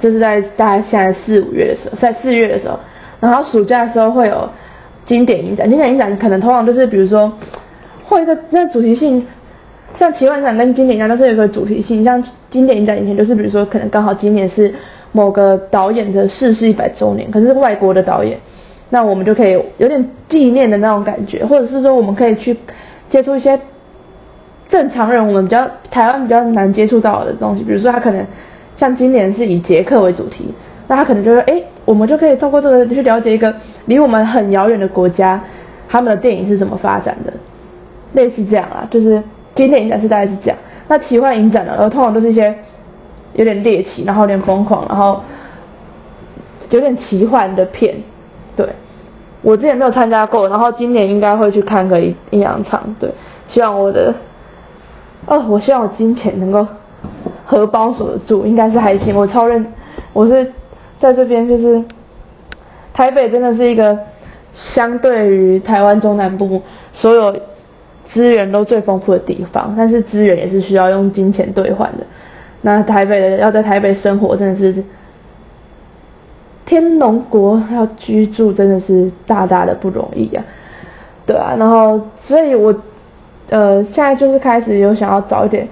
[0.00, 2.76] 这是在大概现在四五月的时候，在四月的时候，
[3.20, 4.48] 然后暑假的时候会有
[5.04, 7.32] 经典影展，经典影展可能通常就是比如说，
[8.08, 9.24] 或一个那主题性，
[9.96, 14.74] 像奇幻影展跟经典影展都是有个主题性，像经典影展以前就是比如说可能刚好今年是
[15.12, 18.36] 某个导演的逝世一百周年，可是外国的导演。
[18.94, 22.54] 那我们就可以有点纪念的那种感觉，或者是说我们可以去
[23.08, 23.58] 接触一些
[24.68, 28.22] 正常人我们比较台湾比较难接触到的东西，比如说他可能
[28.76, 30.52] 像今年是以捷克为主题，
[30.88, 33.54] 那他可能就说，哎，我们就可以透过这个去了解一个
[33.86, 35.42] 离我们很遥远的国家，
[35.88, 37.32] 他们的电影是怎么发展的，
[38.12, 39.22] 类似这样啊，就是
[39.54, 40.58] 经典影展是大概是这样。
[40.88, 42.54] 那奇幻影展呢，然后通常都是一些
[43.32, 45.22] 有点猎奇，然后有点疯狂，然后
[46.68, 47.94] 有点奇幻的片。
[48.54, 48.68] 对，
[49.40, 52.82] 我之前没有参加过，然后今年应该会去看个一一两场。
[53.00, 53.10] 对，
[53.48, 54.14] 希望我的，
[55.26, 56.66] 哦，我希望我金钱能够
[57.46, 59.16] 荷包守得住，应该是还行。
[59.16, 59.66] 我超认，
[60.12, 60.52] 我是
[61.00, 61.82] 在这边，就是
[62.92, 63.98] 台北真的是一个
[64.52, 66.60] 相对于台湾中南部
[66.92, 67.34] 所有
[68.04, 72.04] 资源都最丰富的地方，但是资源也是需要用金钱兑换的。
[72.60, 74.84] 那台北的要在台北生活，真的是。
[76.72, 80.42] 天龙国要居住真的是大大的不容易啊，
[81.26, 82.74] 对啊，然后所以我
[83.50, 85.68] 呃现在就是开始有想要早一点，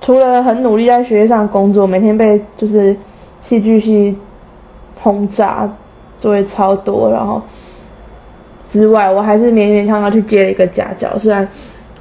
[0.00, 2.96] 除了很努力在学业上工作，每天被就是
[3.40, 4.18] 戏剧系
[5.00, 5.70] 轰炸
[6.18, 7.40] 作业超多，然后
[8.68, 11.46] 之外，我还是勉勉强强去接了一个家教，虽然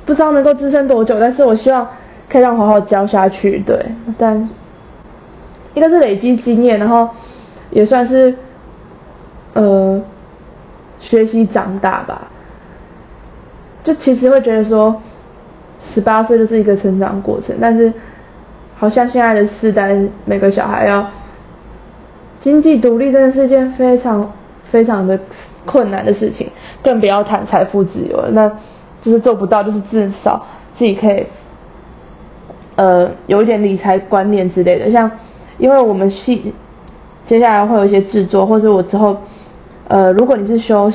[0.07, 1.87] 不知道能够支撑多久，但是我希望
[2.27, 3.77] 可以让好好教下去，对，
[4.17, 4.49] 但
[5.75, 7.07] 一个是累积经验，然后。
[7.75, 8.33] 也算是，
[9.51, 10.01] 呃，
[10.97, 12.29] 学习长大吧。
[13.83, 15.01] 就其实会觉得说，
[15.81, 17.91] 十八岁就是一个成长过程，但是
[18.77, 21.05] 好像现在的世代，每个小孩要
[22.39, 24.31] 经济独立，真的是一件非常
[24.63, 25.19] 非常的
[25.65, 26.49] 困难的事情，
[26.81, 28.23] 更不要谈财富自由。
[28.31, 28.49] 那
[29.01, 31.25] 就是做不到，就是至少自己可以，
[32.77, 34.89] 呃，有一点理财观念之类的。
[34.89, 35.11] 像，
[35.57, 36.53] 因为我们系。
[37.25, 39.17] 接下来会有一些制作，或者我之后，
[39.88, 40.91] 呃，如果你是修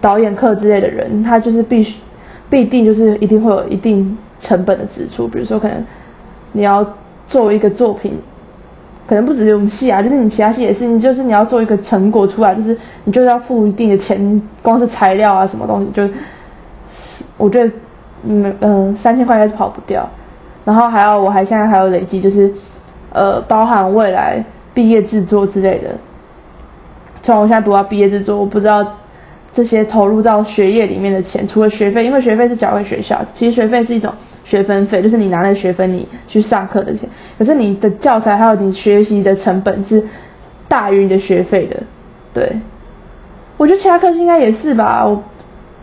[0.00, 1.98] 导演课之类的人，他就是必须
[2.50, 5.82] 必定就是一定会有一定成本的支出，比如说可能
[6.52, 6.86] 你要
[7.26, 8.18] 做一个作品，
[9.06, 16.06] 可能不止我们系啊，就是你其他系也是，你就是你要做一个成果出来，就是你就是要付一定的钱，光是材料啊什么东西，就
[17.38, 17.72] 我觉得
[18.24, 20.06] 嗯嗯三千块应该是跑不掉，
[20.66, 22.52] 然后还要我还现在还有累积，就是
[23.14, 24.44] 呃包含未来。
[24.74, 25.90] 毕业制作之类的，
[27.22, 28.84] 从我现在读到毕业制作，我不知道
[29.54, 34.12] 这些投入到学业里面的钱，除了学费，因为学费是缴给学校，其实学费是一种
[34.44, 37.08] 学分费，就是你拿那学分你去上课的钱。
[37.38, 40.04] 可是你的教材还有你学习的成本是
[40.66, 41.82] 大于你的学费的，
[42.34, 42.58] 对。
[43.56, 45.22] 我觉得其他科系应该也是吧，我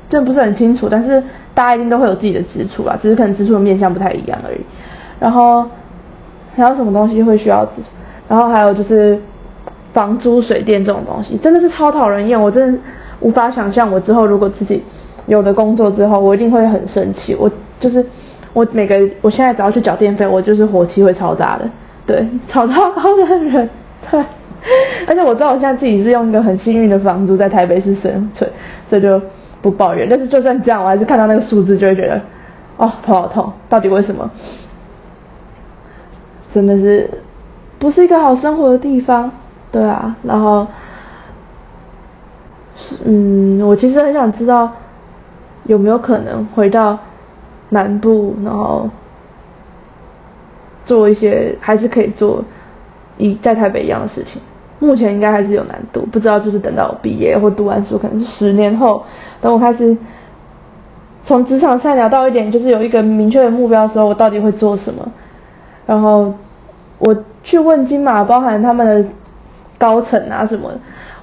[0.10, 1.23] 真不是很清楚，但是
[1.54, 4.60] 大家一定都会有自己的支出啦，只是可能支出的面向不太一样而已。
[5.17, 5.65] 然后
[6.58, 7.88] 还有什么东西会需要支出？
[8.32, 9.20] 然后还有就是
[9.91, 12.41] 房租、水电这种东西，真的是超讨人厌。
[12.41, 12.80] 我真的，
[13.20, 14.82] 无法想象我之后如果自己
[15.26, 17.36] 有了工作之后，我一定会很生气。
[17.38, 18.06] 我就是
[18.54, 21.70] 我每个我现在只要去缴电费，我就是火气会超大的，
[22.06, 23.70] 对，超超高的人，
[24.10, 24.24] 对。
[25.06, 28.50] 而且我知道我现在自己是用一个很幸运的房租在台北市生存，
[28.88, 29.22] 所以就
[29.62, 30.08] 不抱怨。
[30.10, 32.22] 但是就算这样，我还是看到那个数字就会觉得，
[32.78, 34.32] 哦，头好痛，到底为什么？
[36.54, 37.10] 真的是
[37.82, 39.32] 不是一个好生活的地方，
[39.72, 40.67] 对啊，然后
[43.04, 44.72] 嗯，我其实很想知道
[45.63, 47.00] 有没有可能回到
[47.70, 48.88] 南部，然后
[50.86, 52.46] 做一些还是可以做
[53.17, 54.39] 一在台北一样的事情。
[54.78, 59.04] 目前应该还是有难度，不知道就是等到我毕业或读完书，可能是十年后，
[59.41, 59.98] 等我开始
[61.24, 65.12] 从职场菜鸟到一点就是有一个明确的目标的时候，我到底会做什么？
[65.88, 66.32] 然后
[67.00, 69.10] 我去问金马，包含他们的
[69.77, 70.71] 高层啊什么。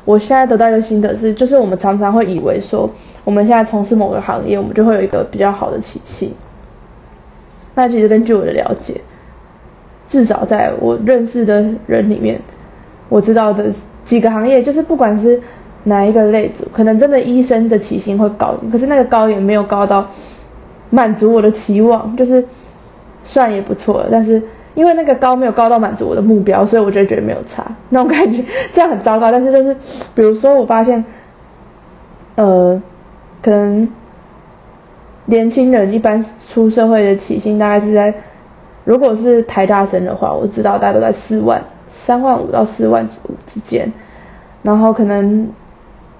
[0.04, 2.88] 我现在得到一个心得是，就是我们常常会以为说，
[3.24, 6.32] 我们现在从事某个行业，我们就会有一个比较好的起薪。
[7.74, 9.02] 那其实根据我的了解，
[10.08, 12.40] 至少在我认识的人里面，
[13.10, 13.70] 我知道的
[14.06, 15.38] 几个行业，就是不管是
[15.84, 20.08] 哪一个类组，可能真的医生的起薪会高一点，可是那个高也没有高到
[20.88, 22.42] 满足我的期望，就是
[23.24, 24.42] 算也不错，但是。
[24.78, 29.32] 因为那个高没有高到满足我的目标，所以我就觉得没有差那种感觉，这样很糟糕。
[29.32, 29.74] 但是就是，
[30.14, 31.04] 比如说我发现，
[32.36, 32.80] 呃，
[33.42, 33.88] 可能
[35.24, 38.14] 年轻人一般出社会的起薪大概是在，
[38.84, 41.60] 如果是台大生的话，我知道大家都在四万
[41.90, 43.92] 三万五到四万五之间。
[44.62, 45.48] 然后可能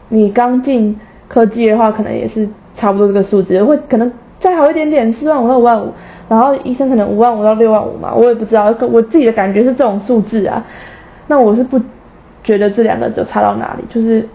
[0.09, 5.93] 你刚进科技的话，可能也是差不多这个数字，会可能再好一点点，四万五到五万五。
[6.29, 10.63] 然后医生可能五万五到六万五嘛，我也不知道，我自己的感觉是这种数字啊。
[11.27, 11.81] 那我是不
[12.45, 14.29] 觉得这两个就差到哪里，就是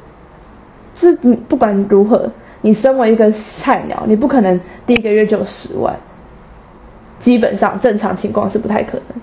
[0.95, 5.95] 就是你不管如何，你身为一个菜鸟，你不可能第一个月就有十万，
[7.19, 9.21] 基本上正常情况是不太可能。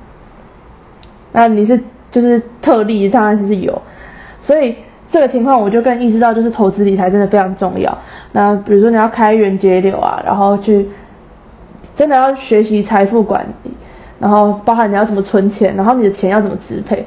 [1.33, 1.81] 那你是
[2.13, 3.83] 就是特例，当然是有，
[4.41, 4.77] 所以
[5.11, 7.99] 这个情况我就更意识到，就是投资理财真的非常重要。
[8.31, 10.89] 那比如说你要开源节流啊，然后去。
[12.01, 13.71] 真的要学习财富管理，
[14.19, 17.05] 然后包含你要怎么存钱，然后你的钱要怎么支配，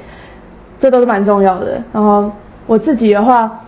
[0.79, 1.81] 这都是蛮重要的。
[1.91, 2.31] 然后
[2.67, 3.61] 我自己的话，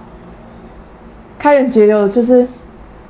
[1.40, 2.48] 开源节流就是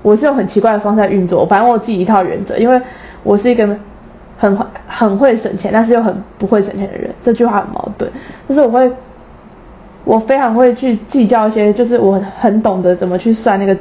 [0.02, 2.82] 我是用很奇怪的方式在运作，反正我自己一套原则，因为
[3.22, 3.68] 我是一个
[4.38, 7.14] 很很会省钱，但是又很不会省钱的人。
[7.22, 8.10] 这句话很矛盾，
[8.48, 8.90] 就是我会
[10.06, 13.78] 我非常会去计较一些，就是我很懂得怎么去算那个。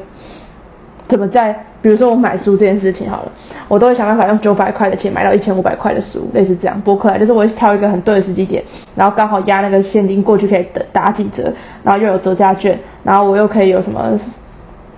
[1.07, 3.33] 怎么在，比如说我买书这件事情好了，
[3.69, 6.81] 我都会想办法用九百块的钱买到一千五百块的书，类似这样。
[6.81, 14.19] 博客来就是我会挑一个很对的时机点，然后刚好压那个现金过去可以打几折，然后又有折价券，然后我又可以有什么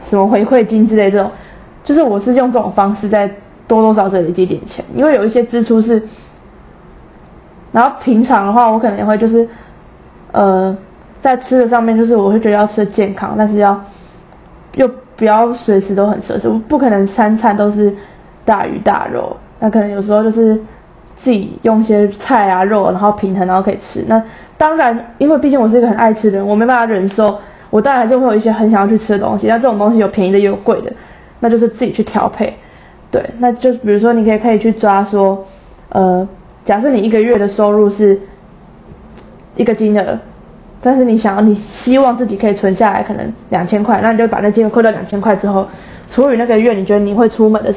[0.04, 1.28] 什么回馈金之类这种，
[1.82, 3.26] 就是我是用这种方式在
[3.66, 6.00] 多多少少累积点钱，因为有一些支出是，
[7.72, 9.48] 然后平常的话我可能也会就是，
[10.30, 10.78] 呃，
[11.20, 13.82] 在吃的上面就是我会觉得要吃的健康，但是要
[14.76, 14.88] 又。
[15.16, 17.94] 不要随时都很奢侈，我不可能三餐都是
[18.44, 19.36] 大鱼大肉。
[19.58, 20.54] 那可能有时候就是
[21.16, 24.04] 自己用一些菜啊肉，然后平衡，然后可以吃。
[24.06, 24.22] 那
[24.58, 27.38] 当然，因为毕竟我是一个很爱吃的人，我没办法忍受。
[27.70, 29.46] 我当然还是会有一些很想要去吃的东西。
[29.46, 30.92] 那这种东西有便宜的也有贵的，
[31.40, 32.54] 那就是自己去调配。
[33.10, 35.46] 对，那就比如说你可以可以去抓说，
[35.88, 36.28] 呃，
[36.64, 38.20] 假设你一个月的收入是
[39.56, 40.18] 一个金额。
[40.86, 45.66] 但是你想要，你希望自己可以存下来，可能两千块，那你就把那金额扣掉两千块之后，
[46.08, 47.72] 除以那个月，你觉得你会出门的，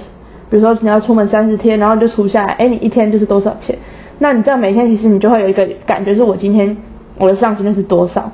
[0.47, 3.75] 比如说你要出门三十天，然后你就除下来，哎，你一天就是多少钱？
[4.19, 6.77] 那你这样每天其实你就会有一个感觉，是我今天
[7.17, 8.31] 我的上限是多少？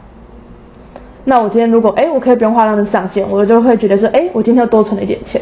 [1.23, 5.41] 那我今天如果哎，我可以不用花那个上限，我就会觉得说，哎，我今天又多存了一点钱。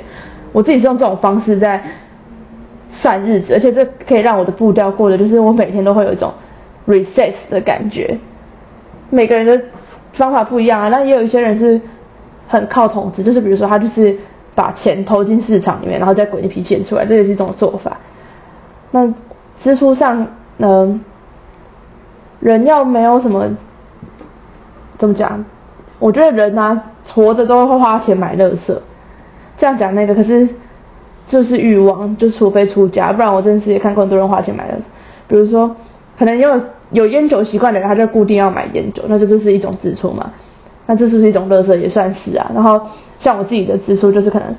[0.52, 1.84] 我自己是用这种方式在
[2.88, 6.32] 算日子，而且这可以让我的步调过得就是我每天都会有一种
[6.88, 8.20] reset 的感觉。
[9.14, 9.64] 每个人的
[10.14, 11.80] 方法不一样啊，那也有一些人是
[12.48, 14.18] 很靠投资，就是比如说他就是
[14.56, 17.98] 把钱投进市场里面，然后再滚一批钱出来，这也是一种做法。
[18.90, 19.14] 那
[19.60, 20.26] 支出上，
[20.58, 21.00] 嗯，
[22.40, 23.56] 人要没有什么
[24.98, 25.46] 怎么讲？
[26.00, 26.82] 我觉得人呢，
[27.14, 28.82] 活着都会花钱买乐色，
[29.58, 30.50] 这样讲那个可是
[31.28, 34.84] 就是欲望，就除非出家，不然我真是也看过很多人花钱买乐色，
[35.28, 35.76] 比如说
[36.18, 36.60] 可能因为。
[36.94, 40.32] 有烟酒习惯的人，他就固定要买烟酒，那就这是一种支出嘛？
[40.86, 41.76] 那这是不是一种乐色？
[41.76, 42.52] 也算是啊。
[42.54, 42.80] 然后
[43.20, 44.56] 像我自己的支出，就是可能，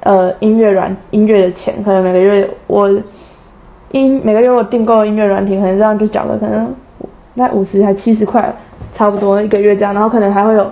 [0.00, 2.90] 呃，音乐软音乐的钱，可能每个月我
[3.92, 6.74] 音每个月我订购音乐软体，可能这样就缴了可能
[7.34, 8.54] 那五十还七十块，
[8.94, 9.92] 差不多一个月这样。
[9.94, 10.70] 然后可能还会有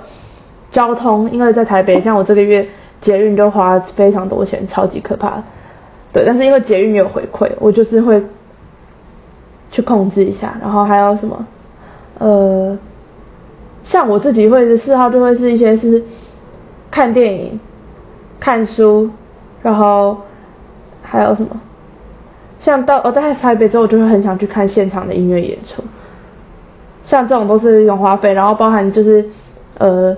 [0.70, 2.66] 交通，因为在台北，像我这个月
[3.01, 5.43] 捷运就花非常多钱，超级可怕。
[6.12, 8.22] 对，但是因为捷运有回馈，我就是会
[9.70, 10.56] 去控制一下。
[10.60, 11.46] 然后还有什么？
[12.18, 12.78] 呃，
[13.82, 16.02] 像我自己会的嗜好就会是一些是
[16.90, 17.58] 看电影、
[18.38, 19.10] 看书，
[19.62, 20.18] 然后
[21.02, 21.60] 还有什么？
[22.58, 25.82] 像到我在台北之后，我就会很想去看现场的音乐演出。
[27.06, 29.24] 像这种都是一种花费，然后包含就是
[29.78, 30.14] 呃，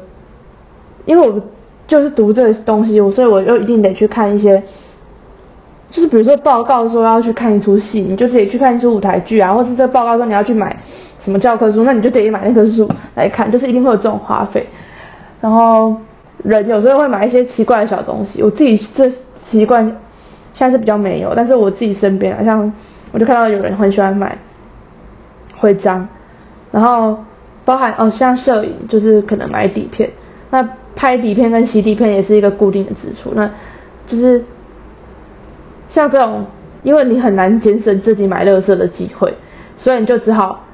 [1.05, 1.41] 因为我
[1.87, 4.63] 就是读这个东西，我所以我又一定得去看一些。
[5.93, 10.75] 就是比如说报告说要去看一出戏，你就得去看一出舞台剧啊，或是这报告说你要去买
[11.21, 14.67] 什么教科书，那你就得买那个书来看，就是一定会有这种花费。
[15.43, 15.95] 然后
[16.43, 19.13] 人有时候会买一些奇怪的小东西，我自己这
[19.45, 19.85] 习惯
[20.55, 22.73] 现在是比较没有，但是我自己身边好，像
[23.13, 24.39] 我就看到有人很喜欢买
[25.59, 26.09] 徽章，
[26.71, 27.19] 然后
[27.67, 30.09] 包含哦像摄影就是可能买底片，
[30.49, 30.67] 那
[30.97, 33.51] 拍底片跟洗底片也是一个固定的支出，那
[34.07, 34.43] 就是。
[35.93, 36.47] 像这种，
[36.83, 39.35] 因为你很难节省自己买乐色的机会，
[39.77, 40.65] 所以你就只好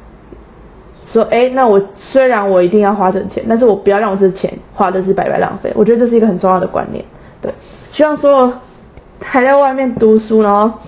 [1.04, 5.72] 说，哎，那我虽然我一定要花这钱，但是我不要让我这钱花的是白白浪费。
[5.74, 7.04] 我觉得这是一个很重要的观念。
[7.42, 7.52] 对，
[7.90, 8.52] 希望所有
[9.20, 10.78] 还在外面读书，然后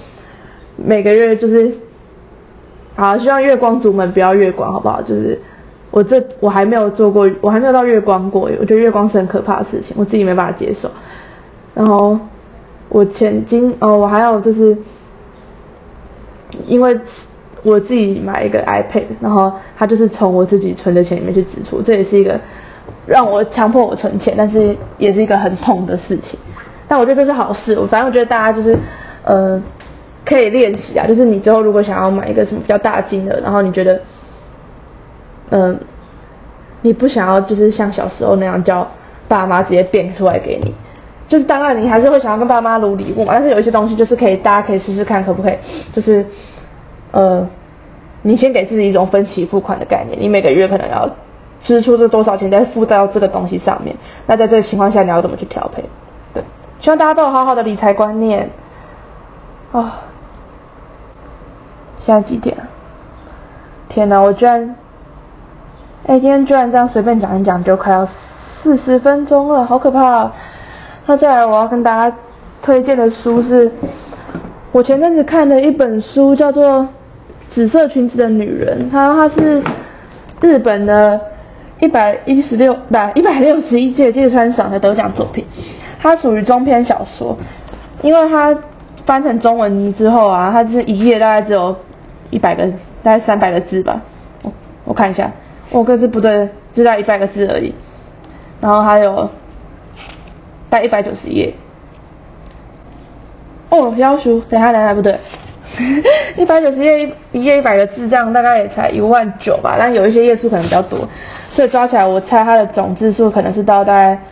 [0.76, 1.74] 每个月就是，
[2.94, 5.02] 好，希望月光族们不要月光，好不好？
[5.02, 5.40] 就是
[5.90, 10.88] 我这我还没有做过，我还没有到月光过，我觉得月光是很可怕的事情，我自己没办法接受。
[11.74, 12.16] 然后。
[12.90, 14.76] 我前今哦，我还有就是，
[16.66, 16.98] 因为
[17.62, 22.38] 我自己买一个 iPad，然后它就是从我自己存的钱里面去支出，这也是一个
[23.06, 26.38] 让我强迫我存钱，但是也是一个很痛的事情。
[26.88, 28.76] 但我觉得这是好事，我反正我觉得大家就是
[29.24, 29.62] 呃
[30.24, 34.00] 可以练习啊，就是你之后如果想要买一个什么比较大金额，然后你觉得
[35.50, 35.78] 嗯
[36.82, 38.90] 你不想要就是像小时候那样叫
[39.28, 40.74] 爸妈直接变出来给你。
[41.30, 43.32] 就是当然，你还是会想要跟爸妈撸礼物嘛。
[43.34, 45.54] 但是有一些东西就是可以，大家可以试试看，可不可以？
[45.92, 46.26] 就是，
[47.12, 47.46] 呃，
[48.22, 51.08] 你先给自己一种分期付款的概念，你每个月可能要
[51.60, 53.94] 支出这多少钱，再付到这个东西上面。
[54.26, 55.84] 那在这个情况下，你要怎么去调配？
[56.34, 56.42] 对，
[56.80, 58.50] 希望大家都有好好的理财观念。
[59.70, 60.00] 啊，
[62.00, 62.56] 现在几点？
[63.88, 64.74] 天哪，我居然，
[66.08, 70.32] 哎，今天居然这样随便讲一讲就快要四十分钟了，好可怕啊。
[71.10, 72.16] 那再来，我要跟大家
[72.62, 73.68] 推荐的书是，
[74.70, 76.82] 我前阵子看的一本书，叫做
[77.50, 79.60] 《紫色裙子的女人》，它它是
[80.40, 81.20] 日本的
[81.80, 85.44] 一百一十六不一百六十一届芥川赏的得奖作品，
[86.00, 87.36] 它属于中篇小说，
[88.02, 88.56] 因为它
[89.04, 91.74] 翻成中文之后啊，它这一页大概只有
[92.30, 92.62] 一百个，
[93.02, 94.00] 大概三百个字吧，
[94.44, 94.52] 我
[94.84, 95.28] 我看一下，
[95.72, 97.74] 我个字不对，只在一百个字而已，
[98.60, 99.28] 然后还有。
[100.70, 101.52] 带一百九十页，
[103.68, 105.18] 哦，要求等下等下不对，
[106.38, 111.08] 一百九十页一页一百个字，这样大概也才一万九吧，但有一些页数可能比较多，
[111.50, 114.22] 所以抓起来我猜它的总字数可能是到大概，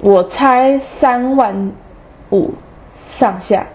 [0.00, 1.72] 我猜三万
[2.30, 2.54] 五
[3.06, 3.66] 上下，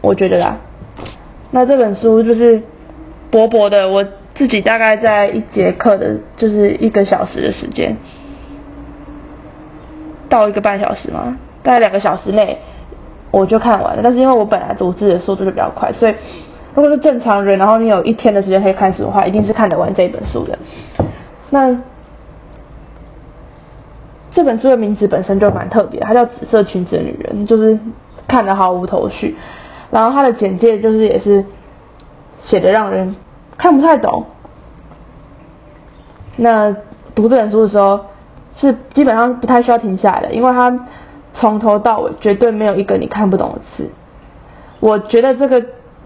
[0.00, 0.56] 我觉得啦，
[1.52, 2.62] 那这本书就是
[3.30, 7.96] 薄薄的，我自己大概在一节课的，就是一个小时的时间。
[10.28, 12.58] 到一个半小时嘛，大概两个小时内
[13.30, 14.02] 我就看完了。
[14.02, 16.14] 但是因为我本来读字的速度就比较快，所以
[16.74, 20.58] 如果是正常人，然后你有一天的时间可以看书的话，一定是看得完这本书的。
[21.50, 21.76] 那
[24.30, 27.78] 这本书的名字本身就蛮特别，它叫《紫色裙子的女人》，就是
[28.28, 29.36] 看得毫无头绪。
[29.90, 31.44] 然后它的简介就是也是
[32.40, 33.14] 写的让人
[33.56, 34.26] 看不太懂。
[36.36, 36.74] 那
[37.14, 38.00] 读这本书的时候。
[38.56, 40.86] 是基本上不太需要停下来的，因为它
[41.34, 43.86] 从头到尾绝对没有一个你看不懂的词。
[44.80, 45.62] 我觉得这个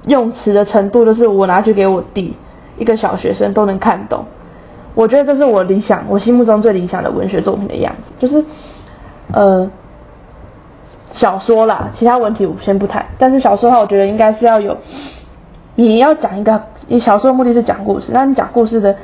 [0.07, 2.37] 用词的程度，就是我拿去给我弟
[2.77, 4.25] 一个小学生都能看懂。
[4.95, 8.45] 我觉得这是我理想，我心目中最理想的文学作品的样子，就是
[9.33, 9.71] 呃
[11.13, 13.07] 小说啦，其他文体我先不谈。
[13.17, 14.77] 但是小说的话，我觉得应该是要有，
[15.77, 18.97] 你要讲一个，你小说的目的是讲故事，那你讲故事的。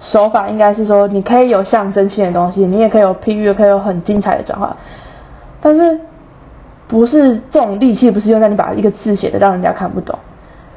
[0.00, 4.76] 手法应该是说，你可以有象征性的东西，你也可以有譬喻，可以有很精彩的转化，
[5.60, 5.98] 但是
[6.86, 10.16] 不是这种力气不是用在你把一个字写的让人家看不懂，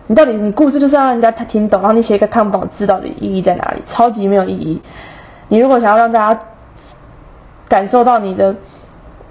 [0.07, 3.83] 你到底你故事就是要让人家听懂，然后你写一个看不懂的字到底意义在哪里？
[3.85, 4.81] 超级没有意义。
[5.49, 6.41] 你如果想要让大家
[7.69, 8.55] 感受到你的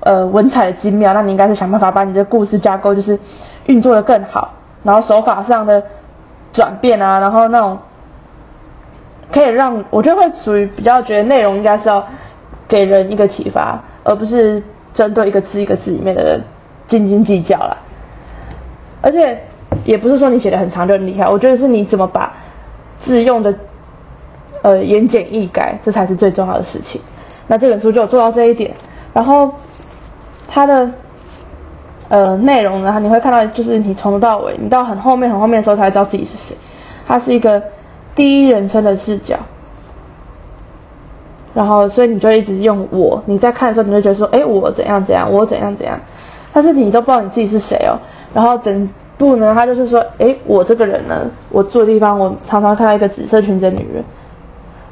[0.01, 3.18] 呃文采的精妙，那你应该是想办法把你的故事架构就是
[3.66, 4.53] 运作的更好，
[4.84, 5.82] 然后手法上的
[6.53, 7.76] 转变啊，然后那种。
[9.33, 12.07] 可以让我觉得会属于比较觉得内容应该是要
[12.68, 14.62] 给人一个启发，而不是
[14.93, 16.41] 针对一个字一个字里面的
[16.87, 17.76] 斤斤计较啦。
[19.03, 19.41] 而且
[19.85, 22.33] 也不是说你写的很长就很厉害，我觉得是你怎么把
[23.01, 23.55] 字用的
[24.62, 27.01] 呃言简意赅，这才是最重要的事情。
[27.47, 28.74] 那这本书就做到这一点，
[29.12, 29.53] 然后
[30.47, 30.91] 它的
[32.09, 36.57] 呃内容呢，你会看到就是你从头到尾，你到很后面很后面的时候才知道自己是谁。
[37.09, 37.62] 它是一个
[38.15, 39.39] 第一人称的视角，
[41.55, 45.99] 然后所以你就一直用我，你在看的时候你就觉得说，哎，我怎样怎样，我怎样怎样，
[46.53, 47.99] 但是你都不知道你自己是谁哦。
[48.35, 48.89] 然后整
[49.19, 54.05] 部呢，他就是说，哎，我这个人呢，我住的地方，我常常看到一个紫色裙子的女人。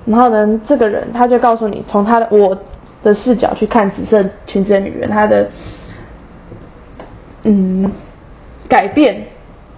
[0.06, 2.56] 然后呢，这个人他就告诉你，从他的我
[3.04, 5.48] 的视角去看紫色裙子的女人，她的
[7.44, 7.90] 嗯
[8.68, 9.26] 改变，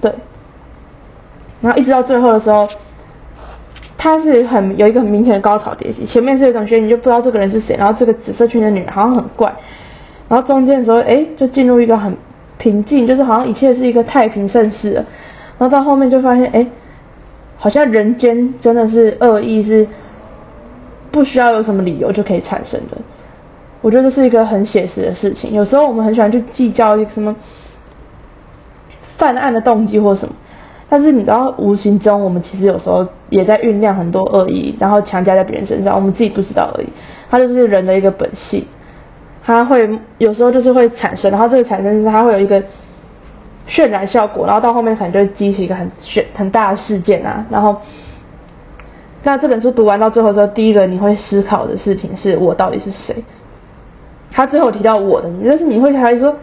[0.01, 0.13] 对。
[1.61, 2.67] 然后一直到最后的时候，
[4.03, 9.55] 他是很有一个很明显的高潮迭起，前面是一种学你就不知道这个人是谁，然后这个紫色裙的女人好像很怪，
[10.27, 12.17] 然后中间的时候，哎，就进入一个很
[12.57, 15.05] 平静，就是好像一切是一个太平盛世了。
[15.59, 16.67] 然后到后面就发现，哎，
[17.59, 19.87] 好像人间真的是恶意是。
[21.13, 22.97] 不需要有什么理由就可以产生的，
[23.81, 25.53] 我觉得这是一个很写实的事情。
[25.53, 27.35] 有时候我们很喜欢去计较一个什么
[29.17, 30.35] 犯案的动机或什么，
[30.91, 36.89] 但是你知道，无形中我们其实有时候也在酝酿很多恶意，然后强加在别人身上，我们自己不知道而已。
[37.31, 38.65] 它就是人的一个本性，
[39.43, 39.89] 它会
[40.19, 42.63] 有时候就是会产生，然后这个产生是它会有一个
[43.69, 47.77] 渲染效果，然后到后面可能就会激起一个很渲很大的事件啊，然后。
[49.23, 53.15] 那这本书读完到最后之后，第一个你会思考的事情是我到底是谁？
[54.33, 56.35] 他最后提到我的名字，但是你会怀疑说，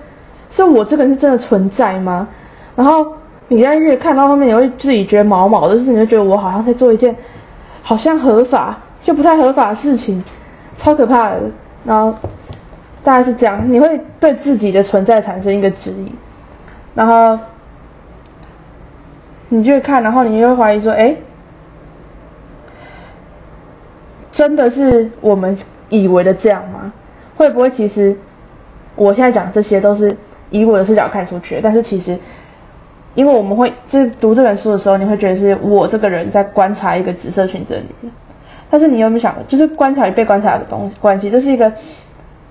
[0.51, 2.27] 是我这个人是真的存在吗？
[2.75, 3.16] 然后
[3.49, 7.15] 你在越看到后面，你会自己觉得毛毛的，就是你会觉得我好像在做一件
[7.81, 10.23] 好像合法又不太合法的事情，
[10.77, 11.41] 超可怕的。
[11.85, 12.17] 然后
[13.03, 16.11] 大概是这样，你会对自己的存在产生一个质疑，
[16.93, 17.39] 然后
[19.49, 21.15] 你越看，然后你又会怀疑说，哎。
[24.29, 25.57] 真的是我们
[25.89, 26.93] 以为的这样吗？
[27.37, 28.15] 会不会其实
[28.95, 30.15] 我现在讲这些都是
[30.51, 32.15] 以我的视角看出去，但是其实
[33.17, 38.11] 因为我们会这读这本书的时候，你会觉得是我这个人在观察一个紫色裙子的女人，
[38.69, 41.73] 但是你有没有想，就是观察与被观察的东西关系，这是一个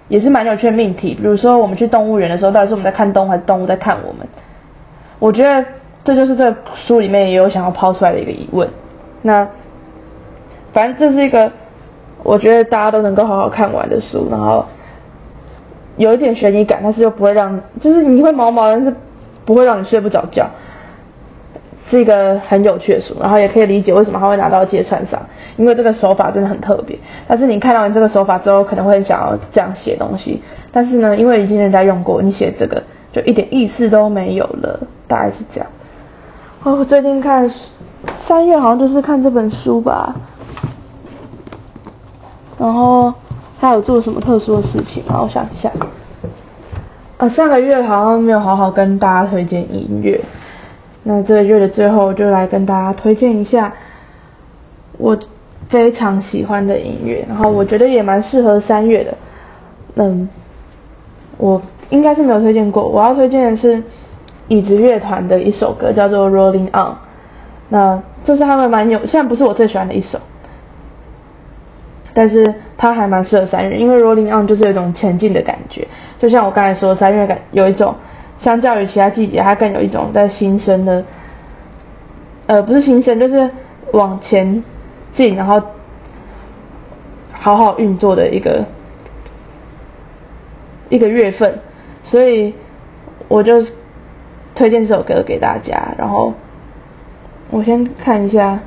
[0.08, 1.14] 也是蛮有趣的命题。
[1.14, 4.26] 比如说我们去动物园的时候，到底是我们在看动物，还是动物在看我们？
[5.20, 5.64] 我觉得
[6.02, 8.68] 这就是这书里面也有想要抛出来的一个疑问。
[9.22, 9.48] 那
[10.72, 11.50] 反正这是一个。
[12.22, 14.64] 我觉得大家都能够好好看完的书，然后
[15.96, 18.92] 有一点悬疑感，但是又不会让，就是你会毛毛，但是
[19.46, 20.50] 不会让你睡不着觉，
[21.86, 25.22] 是一个很有趣的书，然后也可以理解为什么他会拿到揭穿上，
[25.56, 26.98] 因为这个手法真的很特别。
[27.28, 30.42] 但是你看到你这个手法之后，可能会想要这样写东西，
[30.72, 32.82] 但是呢，因为已经人家用过，你写这个
[33.12, 35.68] 就一点意思都没有了，大概是这样。
[36.64, 37.48] 哦，我最近看
[38.24, 40.14] 三月好像就是看这本书吧。
[42.58, 43.14] 然后
[43.60, 45.20] 他有做什么特殊的事情吗？
[45.22, 45.70] 我想一下。
[47.18, 50.20] 啊，上个月好像没有好好跟大家推荐音乐。
[51.02, 53.72] 那这个月的最后，就来跟大家推荐一下
[54.98, 55.16] 我
[55.68, 57.24] 非常喜欢的音乐。
[57.28, 59.14] 然后我觉得也蛮适合三月的。
[59.94, 60.28] 嗯，
[61.38, 62.86] 我应该是没有推荐过。
[62.86, 63.82] 我要推荐的是
[64.48, 66.92] 椅子乐团的一首歌，叫做《Rolling On》。
[67.70, 70.18] 那这是他们蛮有，虽然不是我最喜欢的一首。
[72.16, 75.86] 但是它还蛮适合三月，因为 Rolling On 就是有一种前进的感觉，
[76.18, 77.94] 就像我刚才说，三月感有一种
[78.38, 81.04] 相较于其他季节，它更有一种在新生的，
[82.46, 83.50] 呃，不是新生，就是
[83.92, 84.64] 往前
[85.12, 85.62] 进，然后
[87.32, 88.64] 好好运作的一个
[90.88, 91.58] 一个月份，
[92.02, 92.54] 所以
[93.28, 93.62] 我就
[94.54, 95.92] 推荐这首歌给大家。
[95.98, 96.32] 然后
[97.50, 98.58] 我先看一下，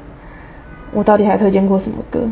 [0.91, 2.29] 我到底还推荐过什么歌。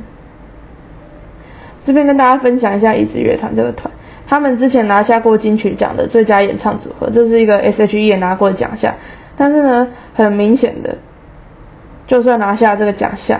[1.87, 3.89] 这边跟大家分享一下椅子乐团这个团，
[4.27, 8.93] 他们之前拿下过金曲奖的最佳演唱组合，这是一个 S.H.E 也拿过的奖项。
[9.37, 10.97] 但是呢，很明显的，
[12.05, 13.39] 就算拿下这个奖项，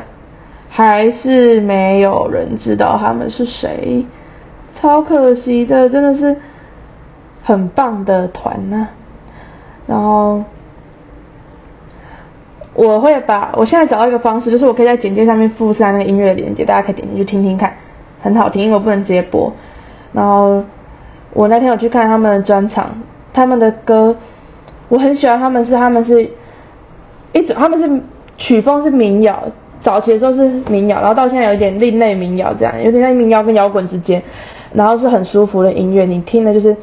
[0.70, 4.06] 还是没有人知道他们是谁，
[4.76, 6.38] 超可惜的，真的是
[7.44, 8.88] 很棒的团呢。
[9.88, 10.42] 然后
[12.74, 17.74] 我会把我现在找到一个方式，就是我可以在简介上面附上那个音乐的链接，大家可以点进去听听看。
[18.28, 19.52] 很好听，因为我不能直接播。
[20.14, 20.64] 然后
[21.34, 22.90] 我那天有去看他们的专场，
[23.34, 24.16] 他们的歌
[24.90, 26.30] 我很喜欢，他们是他们是
[27.34, 28.02] 一种他们是
[28.38, 29.44] 曲风是民谣，
[29.80, 34.22] 早期的时候是民谣，然后到现在有一点另类民谣这样，有点像民谣跟摇滚之间，
[34.74, 36.76] 然后是很舒服的音乐，你听的就是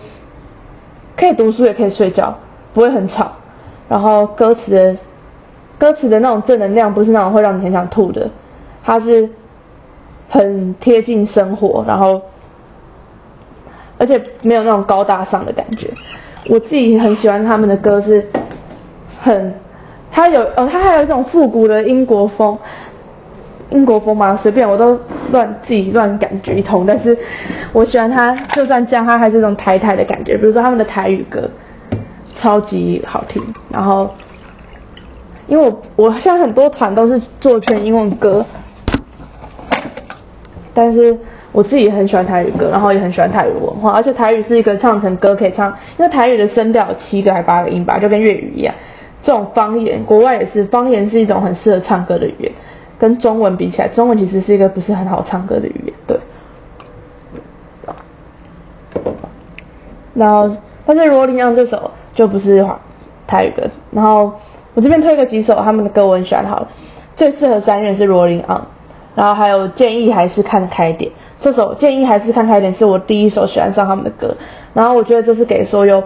[1.17, 2.37] 可以读书也可以睡觉，
[2.73, 3.33] 不会很吵，
[3.89, 4.97] 然后歌词的
[5.79, 8.31] 歌词的那种正能量不是那种会让你很想吐的，
[8.85, 9.29] 它是
[10.29, 12.23] 很贴近生活，然后
[13.99, 15.89] 而且没有那种高大上的感觉。
[16.47, 18.27] 我自己很喜欢他们的歌，是
[19.23, 19.55] 很，
[20.11, 22.59] 他有哦，他还有一种复古的英国风，
[23.71, 24.99] 英国风嘛，随便我都
[25.33, 27.17] 乱自己乱感觉一通，但是
[27.73, 31.49] 我喜欢他，就算这样，他还是这种台台的感觉，比如说他们的台语歌，
[32.35, 34.11] 超级好听，然后，
[35.47, 38.45] 因为我我现在很多团都是做全英文歌，
[40.75, 41.17] 但是。
[41.55, 48.75] 我自己也很喜欢台语歌，然后也很喜欢台语文化，而且台语是一个唱成歌可以唱，因为台语的声调有七个还八个音吧，就跟粤语一样。
[49.23, 52.51] 这种方言，国外也是，方言是一种很适合唱歌的语言。
[52.99, 56.19] 跟中文比起来，中文其实是一个不是很好唱歌的语言，对。
[60.15, 60.51] 然后，
[60.85, 62.67] 但是罗林昂这首就不是
[63.29, 63.63] 台语歌。
[63.93, 64.33] 然后
[64.75, 66.45] 我这边推个几首他们的歌，我很喜欢。
[66.45, 66.69] 好了，
[67.15, 68.67] 最适合三月是罗林昂，
[69.15, 71.11] 然后还有建议还是看开点。
[71.41, 74.35] 这首建议还是看开点，是我第一首喜欢上他们的歌。
[74.73, 76.03] 然后我觉得这是给所有，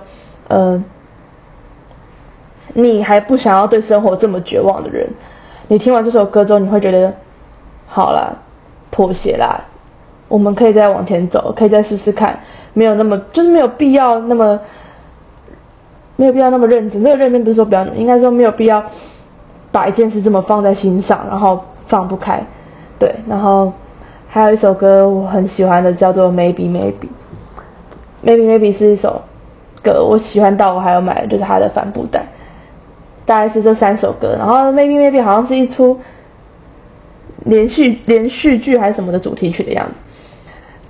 [0.49, 0.83] 呃，
[2.75, 5.09] 你还不想要对生活这么绝望的人，
[5.69, 7.15] 你听完这首歌之后，你会觉得，
[7.87, 8.37] 好了，
[8.91, 9.65] 妥协啦，
[10.27, 12.41] 我们可以再往前走，可以再试试看，
[12.75, 14.59] 没有那么，就是没有必要那么，
[16.17, 17.03] 没有必要那么认真。
[17.05, 18.85] 这个认真不是说不要，应该说没有必要
[19.71, 22.45] 把一件事这么放在心上，然后放不开，
[22.99, 23.72] 对，然后。
[24.30, 27.09] 还有一首歌我很喜欢的，叫做 Maybe Maybe。
[28.22, 29.22] Maybe Maybe 是一首
[29.82, 32.26] 歌，我喜欢到我还要买的就是它的帆布袋。
[33.24, 35.99] 大概是这三首歌，然后 Maybe Maybe 好像是一出
[37.46, 39.94] 连续连续剧还是什么的主题曲的样子。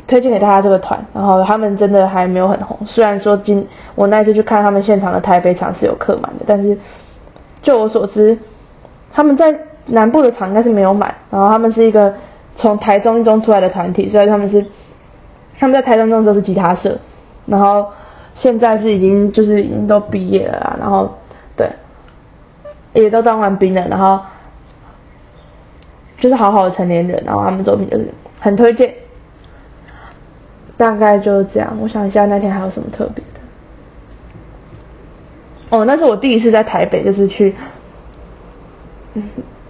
[0.09, 2.77] 推荐给大家这个团，然后他们真的还没有很红。
[2.87, 6.77] 虽然说今我那次去看他们现场的台北场是有客满的，但是
[7.63, 8.37] 就我所知，
[9.13, 9.57] 他们在
[9.89, 11.15] 南部的场应该是没有满。
[11.31, 12.15] 然后他们是一个。
[12.61, 14.67] 从台中一中出来的团体，所以他们是
[15.61, 16.99] 他们在台中中的时候是吉他社，
[17.47, 17.87] 然后
[18.35, 21.09] 现在是已经就是已经都毕业了，然后
[21.55, 21.71] 对，
[22.95, 24.21] 也都当完兵了，然后
[26.19, 28.93] 就是好好的成年人，然后他们作品就是很推荐，
[30.77, 31.79] 大概就是这样。
[31.81, 33.41] 我想一下那天还有什么特别的，
[35.71, 37.55] 哦，那是我第一次在台北，就是去，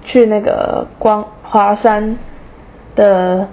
[0.09, 2.17] 去那个光华山。
[2.97, 3.47] 的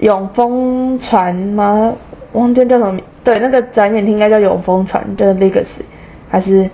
[0.00, 1.94] 永丰船吗？
[2.32, 3.04] 忘记叫什么名？
[3.22, 5.82] 对，那个展演厅应该叫永丰船，就是 Legacy
[6.28, 6.68] 还是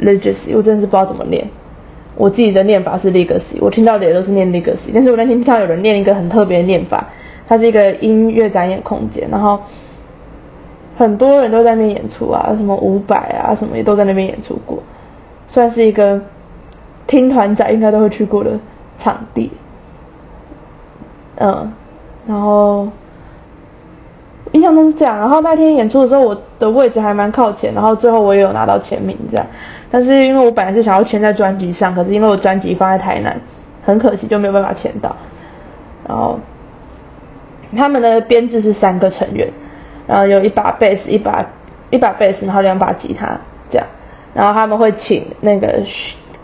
[0.00, 0.56] Legacy？
[0.56, 1.46] 我真的是不知道怎么念。
[2.14, 4.92] 我自己的念法是 Legacy，我听到的也都是念 Legacy。
[4.94, 7.06] 但是我那天听到有人念一个很特别的念法，
[7.46, 9.60] 它是一个音乐展演空间，然后
[10.96, 14.82] 很多人都在那边演出啊，什么伍佰啊，什么也都在那边演出过，
[15.48, 16.18] 算是一个
[17.06, 18.58] 听团仔应该都会去过的
[18.98, 19.50] 场地。
[21.36, 21.70] 嗯，
[22.26, 22.88] 然后
[24.52, 25.18] 印象中是这样。
[25.18, 29.46] 然后那天演出的时候，我的位置还蛮靠前，然后最后我也有拿到签名这样。
[29.90, 33.38] 但是因为我本来是想要签在专辑上，可是因为我专辑放在台南，
[33.84, 35.14] 很可惜就没有办法签到。
[36.08, 36.40] 然后
[37.76, 39.52] 他们的编制是三个成员，
[40.06, 41.44] 然后有一把贝斯，一把
[41.90, 43.38] 一把贝斯，然后两把吉他
[43.70, 43.86] 这样。
[44.32, 45.82] 然后他们会请那个。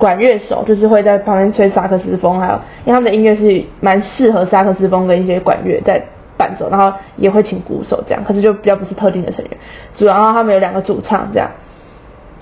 [0.02, 6.02] 管乐手就是会在旁边吹萨克斯风，还有因为他们的音乐是蛮适合萨克斯风跟一些管乐在
[6.36, 9.56] 伴奏，然后也会请鼓手这样，可是就比较不是特定的成员。
[9.94, 11.48] 主要他们有两个主唱这样，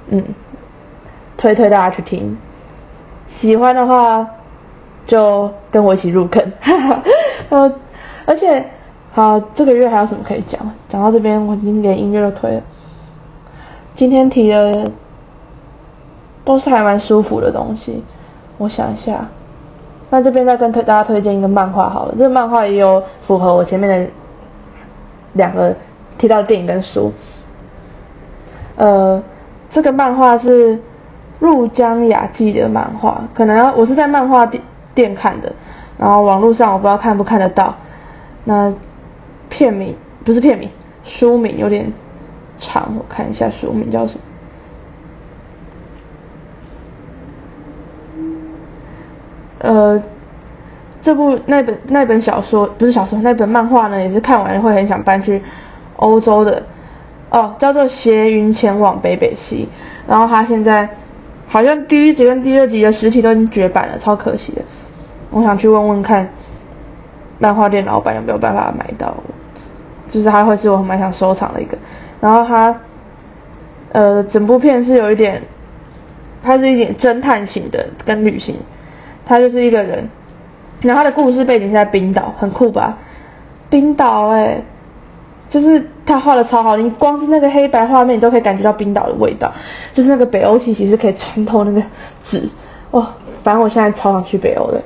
[0.09, 0.25] 嗯，
[1.37, 2.35] 推推大家去听，
[3.27, 4.27] 喜欢的话
[5.05, 7.03] 就跟我一起入坑，哈哈。
[7.51, 7.71] 呃，
[8.25, 8.65] 而且
[9.13, 10.59] 好，这个月还有什么可以讲？
[10.89, 12.63] 讲到这边我已经连音乐都推了，
[13.95, 14.91] 今天提了。
[16.51, 18.03] 都是还蛮舒服的东西，
[18.59, 19.29] 我想一下，
[20.11, 24.11] 那这边再跟推大家推荐一个漫画好了，这个漫画也有符合我前面的
[25.35, 25.73] 两个
[26.19, 27.13] 提到的电影跟书，
[28.75, 29.23] 呃，
[29.71, 30.81] 这个漫画是
[31.39, 34.61] 入江雅纪的漫画，可能我是在漫画店
[34.93, 35.53] 店看的，
[35.99, 37.77] 然后网络上我不知道看不看得到，
[38.43, 38.75] 那
[39.49, 39.95] 片名
[40.25, 40.69] 不是片名，
[41.05, 41.93] 书名有点
[42.59, 44.21] 长，我看一下书名叫什么。
[49.61, 50.03] 呃，
[51.01, 55.43] 这部那本那本小说不是小说，那本漫画呢，也是看完会很想搬去
[55.97, 56.63] 欧洲的
[57.31, 59.69] 哦，叫做《斜云前往北北西》，
[60.11, 60.89] 然后它现在
[61.47, 64.63] 好像第一集跟第二集的实体都已经绝版了，超可惜的。
[65.31, 66.29] 我想去问问看，
[67.39, 69.15] 漫画店老板有没有办法买到，
[70.09, 71.79] 就是它会是我蛮想收藏的一个。
[72.21, 72.75] 然后它，
[73.93, 75.43] 呃，整部片是有一点，
[76.43, 78.57] 它是一点侦探型的跟旅行，
[79.31, 80.11] 他就是一个人，
[80.81, 82.99] 然后他的故事背景是在冰岛，很酷吧？
[83.70, 84.61] 冰岛哎，
[85.49, 89.53] 就是他画的超好，你光是那个黑白画面，你都可以感觉到冰岛的味道，
[89.93, 91.81] 就是那个北欧气息是可以穿透那个
[92.24, 92.49] 纸，
[92.91, 93.07] 哦，
[93.45, 94.83] 反正我现在超想去北欧的。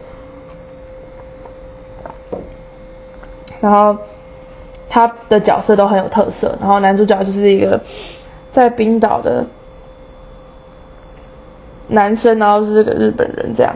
[3.62, 3.96] 然后
[4.90, 7.80] 他的角色都很有特色，然后男主角就是一个
[8.52, 9.46] 在冰岛的
[11.88, 13.74] 男生，然后是这个日本人这样，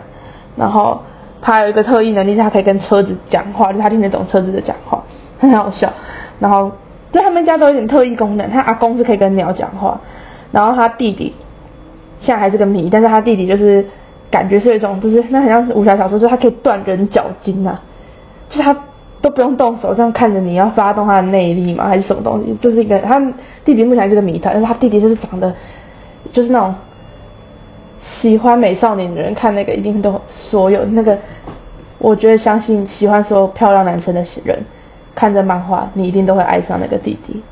[0.58, 1.00] 然后
[1.40, 5.02] 他有一个特异能力，是他可以跟车子讲话，就是他听得懂车子的讲话，
[5.38, 5.92] 很好笑。
[6.40, 6.72] 然后
[7.12, 10.00] 在他们家都有点特异功能，他阿公是可以跟鸟讲话，
[10.52, 11.34] 然后他弟弟
[12.18, 13.86] 现在还是个谜，但是他弟弟就是
[14.30, 17.80] 感觉是一种，就是那很像武侠小说，就是他可以断人脚筋啊，
[18.50, 18.76] 就是他。
[19.20, 21.88] 都不用动手，这样看着你要发动他的内力吗？
[21.88, 22.56] 还是什么东西？
[22.60, 23.18] 这是一个他
[23.64, 25.52] 弟弟目前还是个谜团，但是他弟弟就是长得
[26.32, 26.72] 就是那种
[27.98, 31.18] 喜欢美少年的人看那个一定都所有那个，
[31.98, 34.58] 我觉得相信喜欢所有漂亮男生的人
[35.14, 37.42] 看着漫画，你一定都会爱上那个弟弟。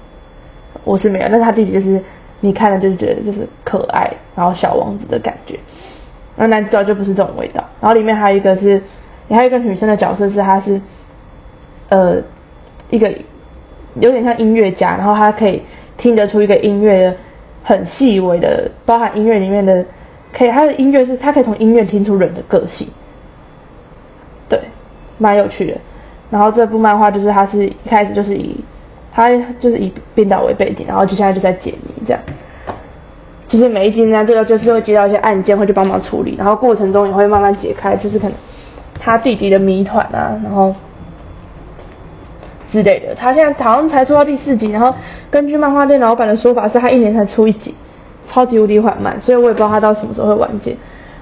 [0.84, 2.02] 我是没有，但他弟弟就是
[2.40, 5.58] 你看了就是觉得就是可爱，然后小王子的感觉。
[6.36, 7.64] 那男主角就不是这种味道。
[7.80, 8.82] 然后里面还有一个是，
[9.28, 10.80] 还有一个女生的角色是他是。
[11.88, 12.16] 呃，
[12.90, 13.08] 一个
[14.00, 15.62] 有点像音乐家，然后他可以
[15.96, 17.16] 听得出一个音乐的
[17.62, 19.84] 很细微的，包含音乐里面的，
[20.36, 22.86] 可以他的音乐是，他可以从音乐听出人的个性，
[24.48, 24.60] 对，
[25.18, 25.78] 蛮有趣的。
[26.28, 28.56] 然后这部漫画就是他是一开始就是以
[29.12, 32.20] 他就是以冰岛为背景，然后就现在就在解谜这样，
[33.46, 38.36] 就是每一集呢，这个就是会接到一些案件，会去帮忙处理，然后过程中也会慢慢解开，就是可能
[39.00, 40.74] 他弟弟的谜团啊，然后。
[42.68, 44.92] 之类的，他现在好像才出到第四集，然后
[45.30, 47.72] 根据漫画店老板的说法是，他一年才出一集，
[48.26, 50.76] 超级无敌缓慢，所以我也不知道它到什么时候会完结。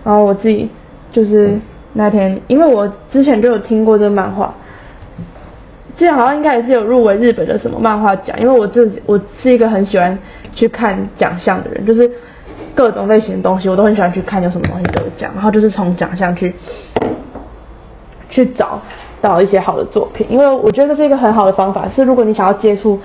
[0.05, 0.69] 然后我自己
[1.13, 1.59] 就是
[1.93, 4.55] 那天，因为我之前就有听过这个漫画，
[5.95, 10.19] 之前好像应该也是有入围日本的什么漫画奖，因为我自己我是一个很喜欢
[10.55, 12.11] 去看奖项的人，就是
[12.75, 16.55] 各种类型的东西我都很喜欢去看有什么东西得奖，然后就是从奖项去
[18.29, 18.81] 去找。
[19.21, 21.89] 到一些好的作品，因为我觉得这是一个很好的方法。
[21.89, 23.01] 是如果你想要接触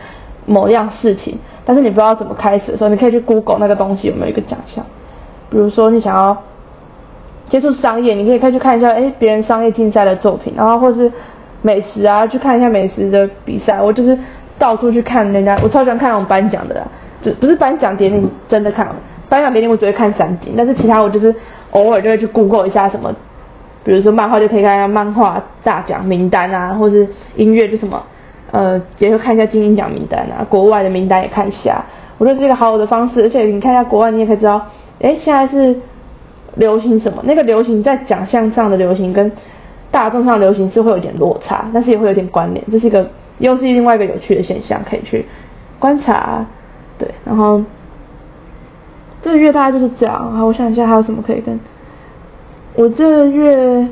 [0.45, 1.39] 某样事情，
[1.69, 4.83] 但是你不知道怎么开始的时候，你可以去 Google 那个东西有没有一个奖项。
[5.51, 6.35] 比如说你想要
[7.47, 11.11] 接触商业，你可以可以去看一下，哎，别人商业竞赛的作品，然后或是
[11.61, 13.79] 美食啊，去看一下美食的比赛。
[13.79, 14.17] 我就是
[14.57, 16.83] 到处去看人家，我超喜欢看那种颁奖的，
[17.21, 18.87] 就不是颁奖典礼，真的看
[19.29, 21.35] 颁奖典礼我只会看三集，但是其他我就是
[21.69, 23.13] 偶尔就会去 Google 一下什么。
[23.83, 28.01] 比如说漫画就可以看一下漫画大奖名单啊，或是音乐就什么，
[28.51, 31.83] 呃，结合看一下金鹰奖名单啊，国外的名单也看一下，
[32.17, 33.23] 我觉得是一个好的方式。
[33.23, 34.65] 而且你看一下国外，你也可以知道，
[35.01, 35.75] 哎，现在是
[36.55, 37.21] 流行什么？
[37.25, 39.31] 那个流行在奖项上的流行跟
[39.91, 45.25] 大众上流行是会有点落差，但是也会有点关联，这是一个又是另外一个有趣的现象，可以去
[45.79, 46.45] 观察。
[46.97, 47.63] 对，然后
[49.21, 50.33] 这个月大概就是这样。
[50.33, 51.59] 好，我想一下还有什么可以跟。
[52.75, 53.87] 我这个月，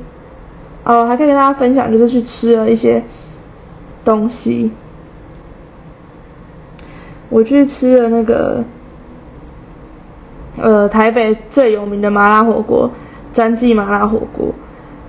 [0.84, 3.02] 呃，还可以跟大家分享，就是去吃了一些
[4.16, 4.72] 东西。
[7.30, 8.64] 我去吃了那个，
[10.56, 12.90] 呃，台北最有名的麻辣火锅——
[13.34, 14.54] 詹记麻辣火锅。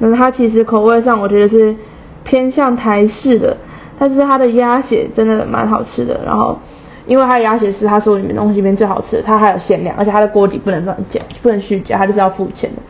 [0.00, 1.76] 那它其实口味上，我觉得是
[2.24, 3.56] 偏向台式的，
[4.00, 6.20] 但是它的鸭血真的蛮好吃的。
[6.26, 6.58] 然后，
[7.06, 12.82] 因为它的鸭血是它所有里面东西里面最好吃的，它还有限量，而且它的锅底不能乱加，不能虚加，它就是要付钱的。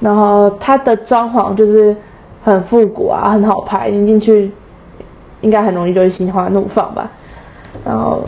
[0.00, 1.96] 然后它的装潢就是
[2.44, 4.50] 很复古啊，很好拍，你进去
[5.40, 7.10] 应该很容易就会心花怒放吧。
[7.84, 8.24] 然后，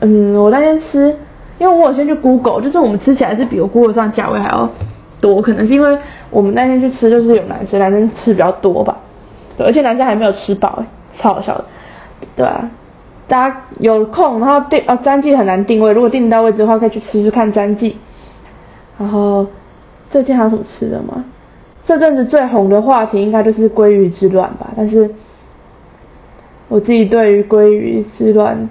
[0.00, 1.14] 嗯，我那天吃，
[1.58, 4.68] 因为我有先去 Google，就是我们吃起来是比我 Google 上价位还要
[5.20, 5.98] 多，可能是因为
[6.30, 8.96] 我们那天去吃就是有男生，男生吃比较多吧，
[9.56, 10.82] 对，而且男生还没有吃饱，
[11.14, 11.64] 超好笑的，
[12.36, 12.70] 对啊，
[13.26, 17.96] 大家有空然后定哦，詹记很难定位，如果定到位置的话，可以去吃吃看詹记，
[18.98, 19.46] 然后。
[20.10, 21.24] 最近还有什么吃的吗？
[21.86, 24.66] 这阵子最红的话题应该就是鲑鱼之乱吧。
[24.76, 25.10] 但是
[26.72, 28.66] 我自己对于鲑鱼之乱，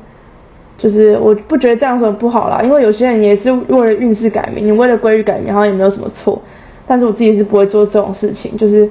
[0.75, 6.41] 就是我不觉得这样说不好啦，因为有些人也是为了运势改名，你为了鲑鱼改名好像也没有什么错。
[6.87, 8.89] 但是我自己是不会做这种事情，就是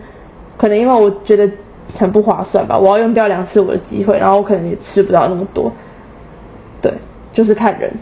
[0.56, 1.50] 可能因为我觉得
[1.98, 5.72] 很不划算吧，我要用掉两次我的机会，然后我可能也吃不到那么多。
[6.80, 6.92] 对，
[7.32, 7.92] 就是看人。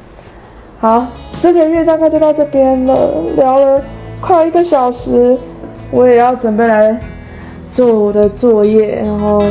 [0.78, 1.06] 好，
[1.40, 2.94] 这个月大概就到这边了，
[3.34, 3.82] 聊了。
[4.20, 5.38] 快一个小时，
[5.90, 7.00] 我也要准备来
[7.72, 9.42] 做我的作业，然后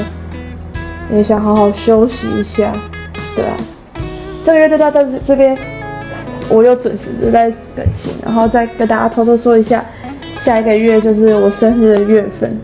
[1.12, 2.74] 也想好好休息一下，
[3.36, 3.56] 对啊，
[4.46, 5.58] 这个月就到这这边，
[6.50, 9.84] 我又准时的在更新，然后再跟大家偷偷说一下，
[10.40, 12.60] 下一个月就是我生日的月份，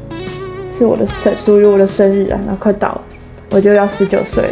[0.77, 3.01] 是我的生属于我的生日啊，那快到了，
[3.51, 4.43] 我就要十九岁，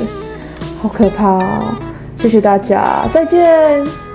[0.81, 1.75] 好可怕哦！
[2.19, 4.10] 谢谢大家，再见。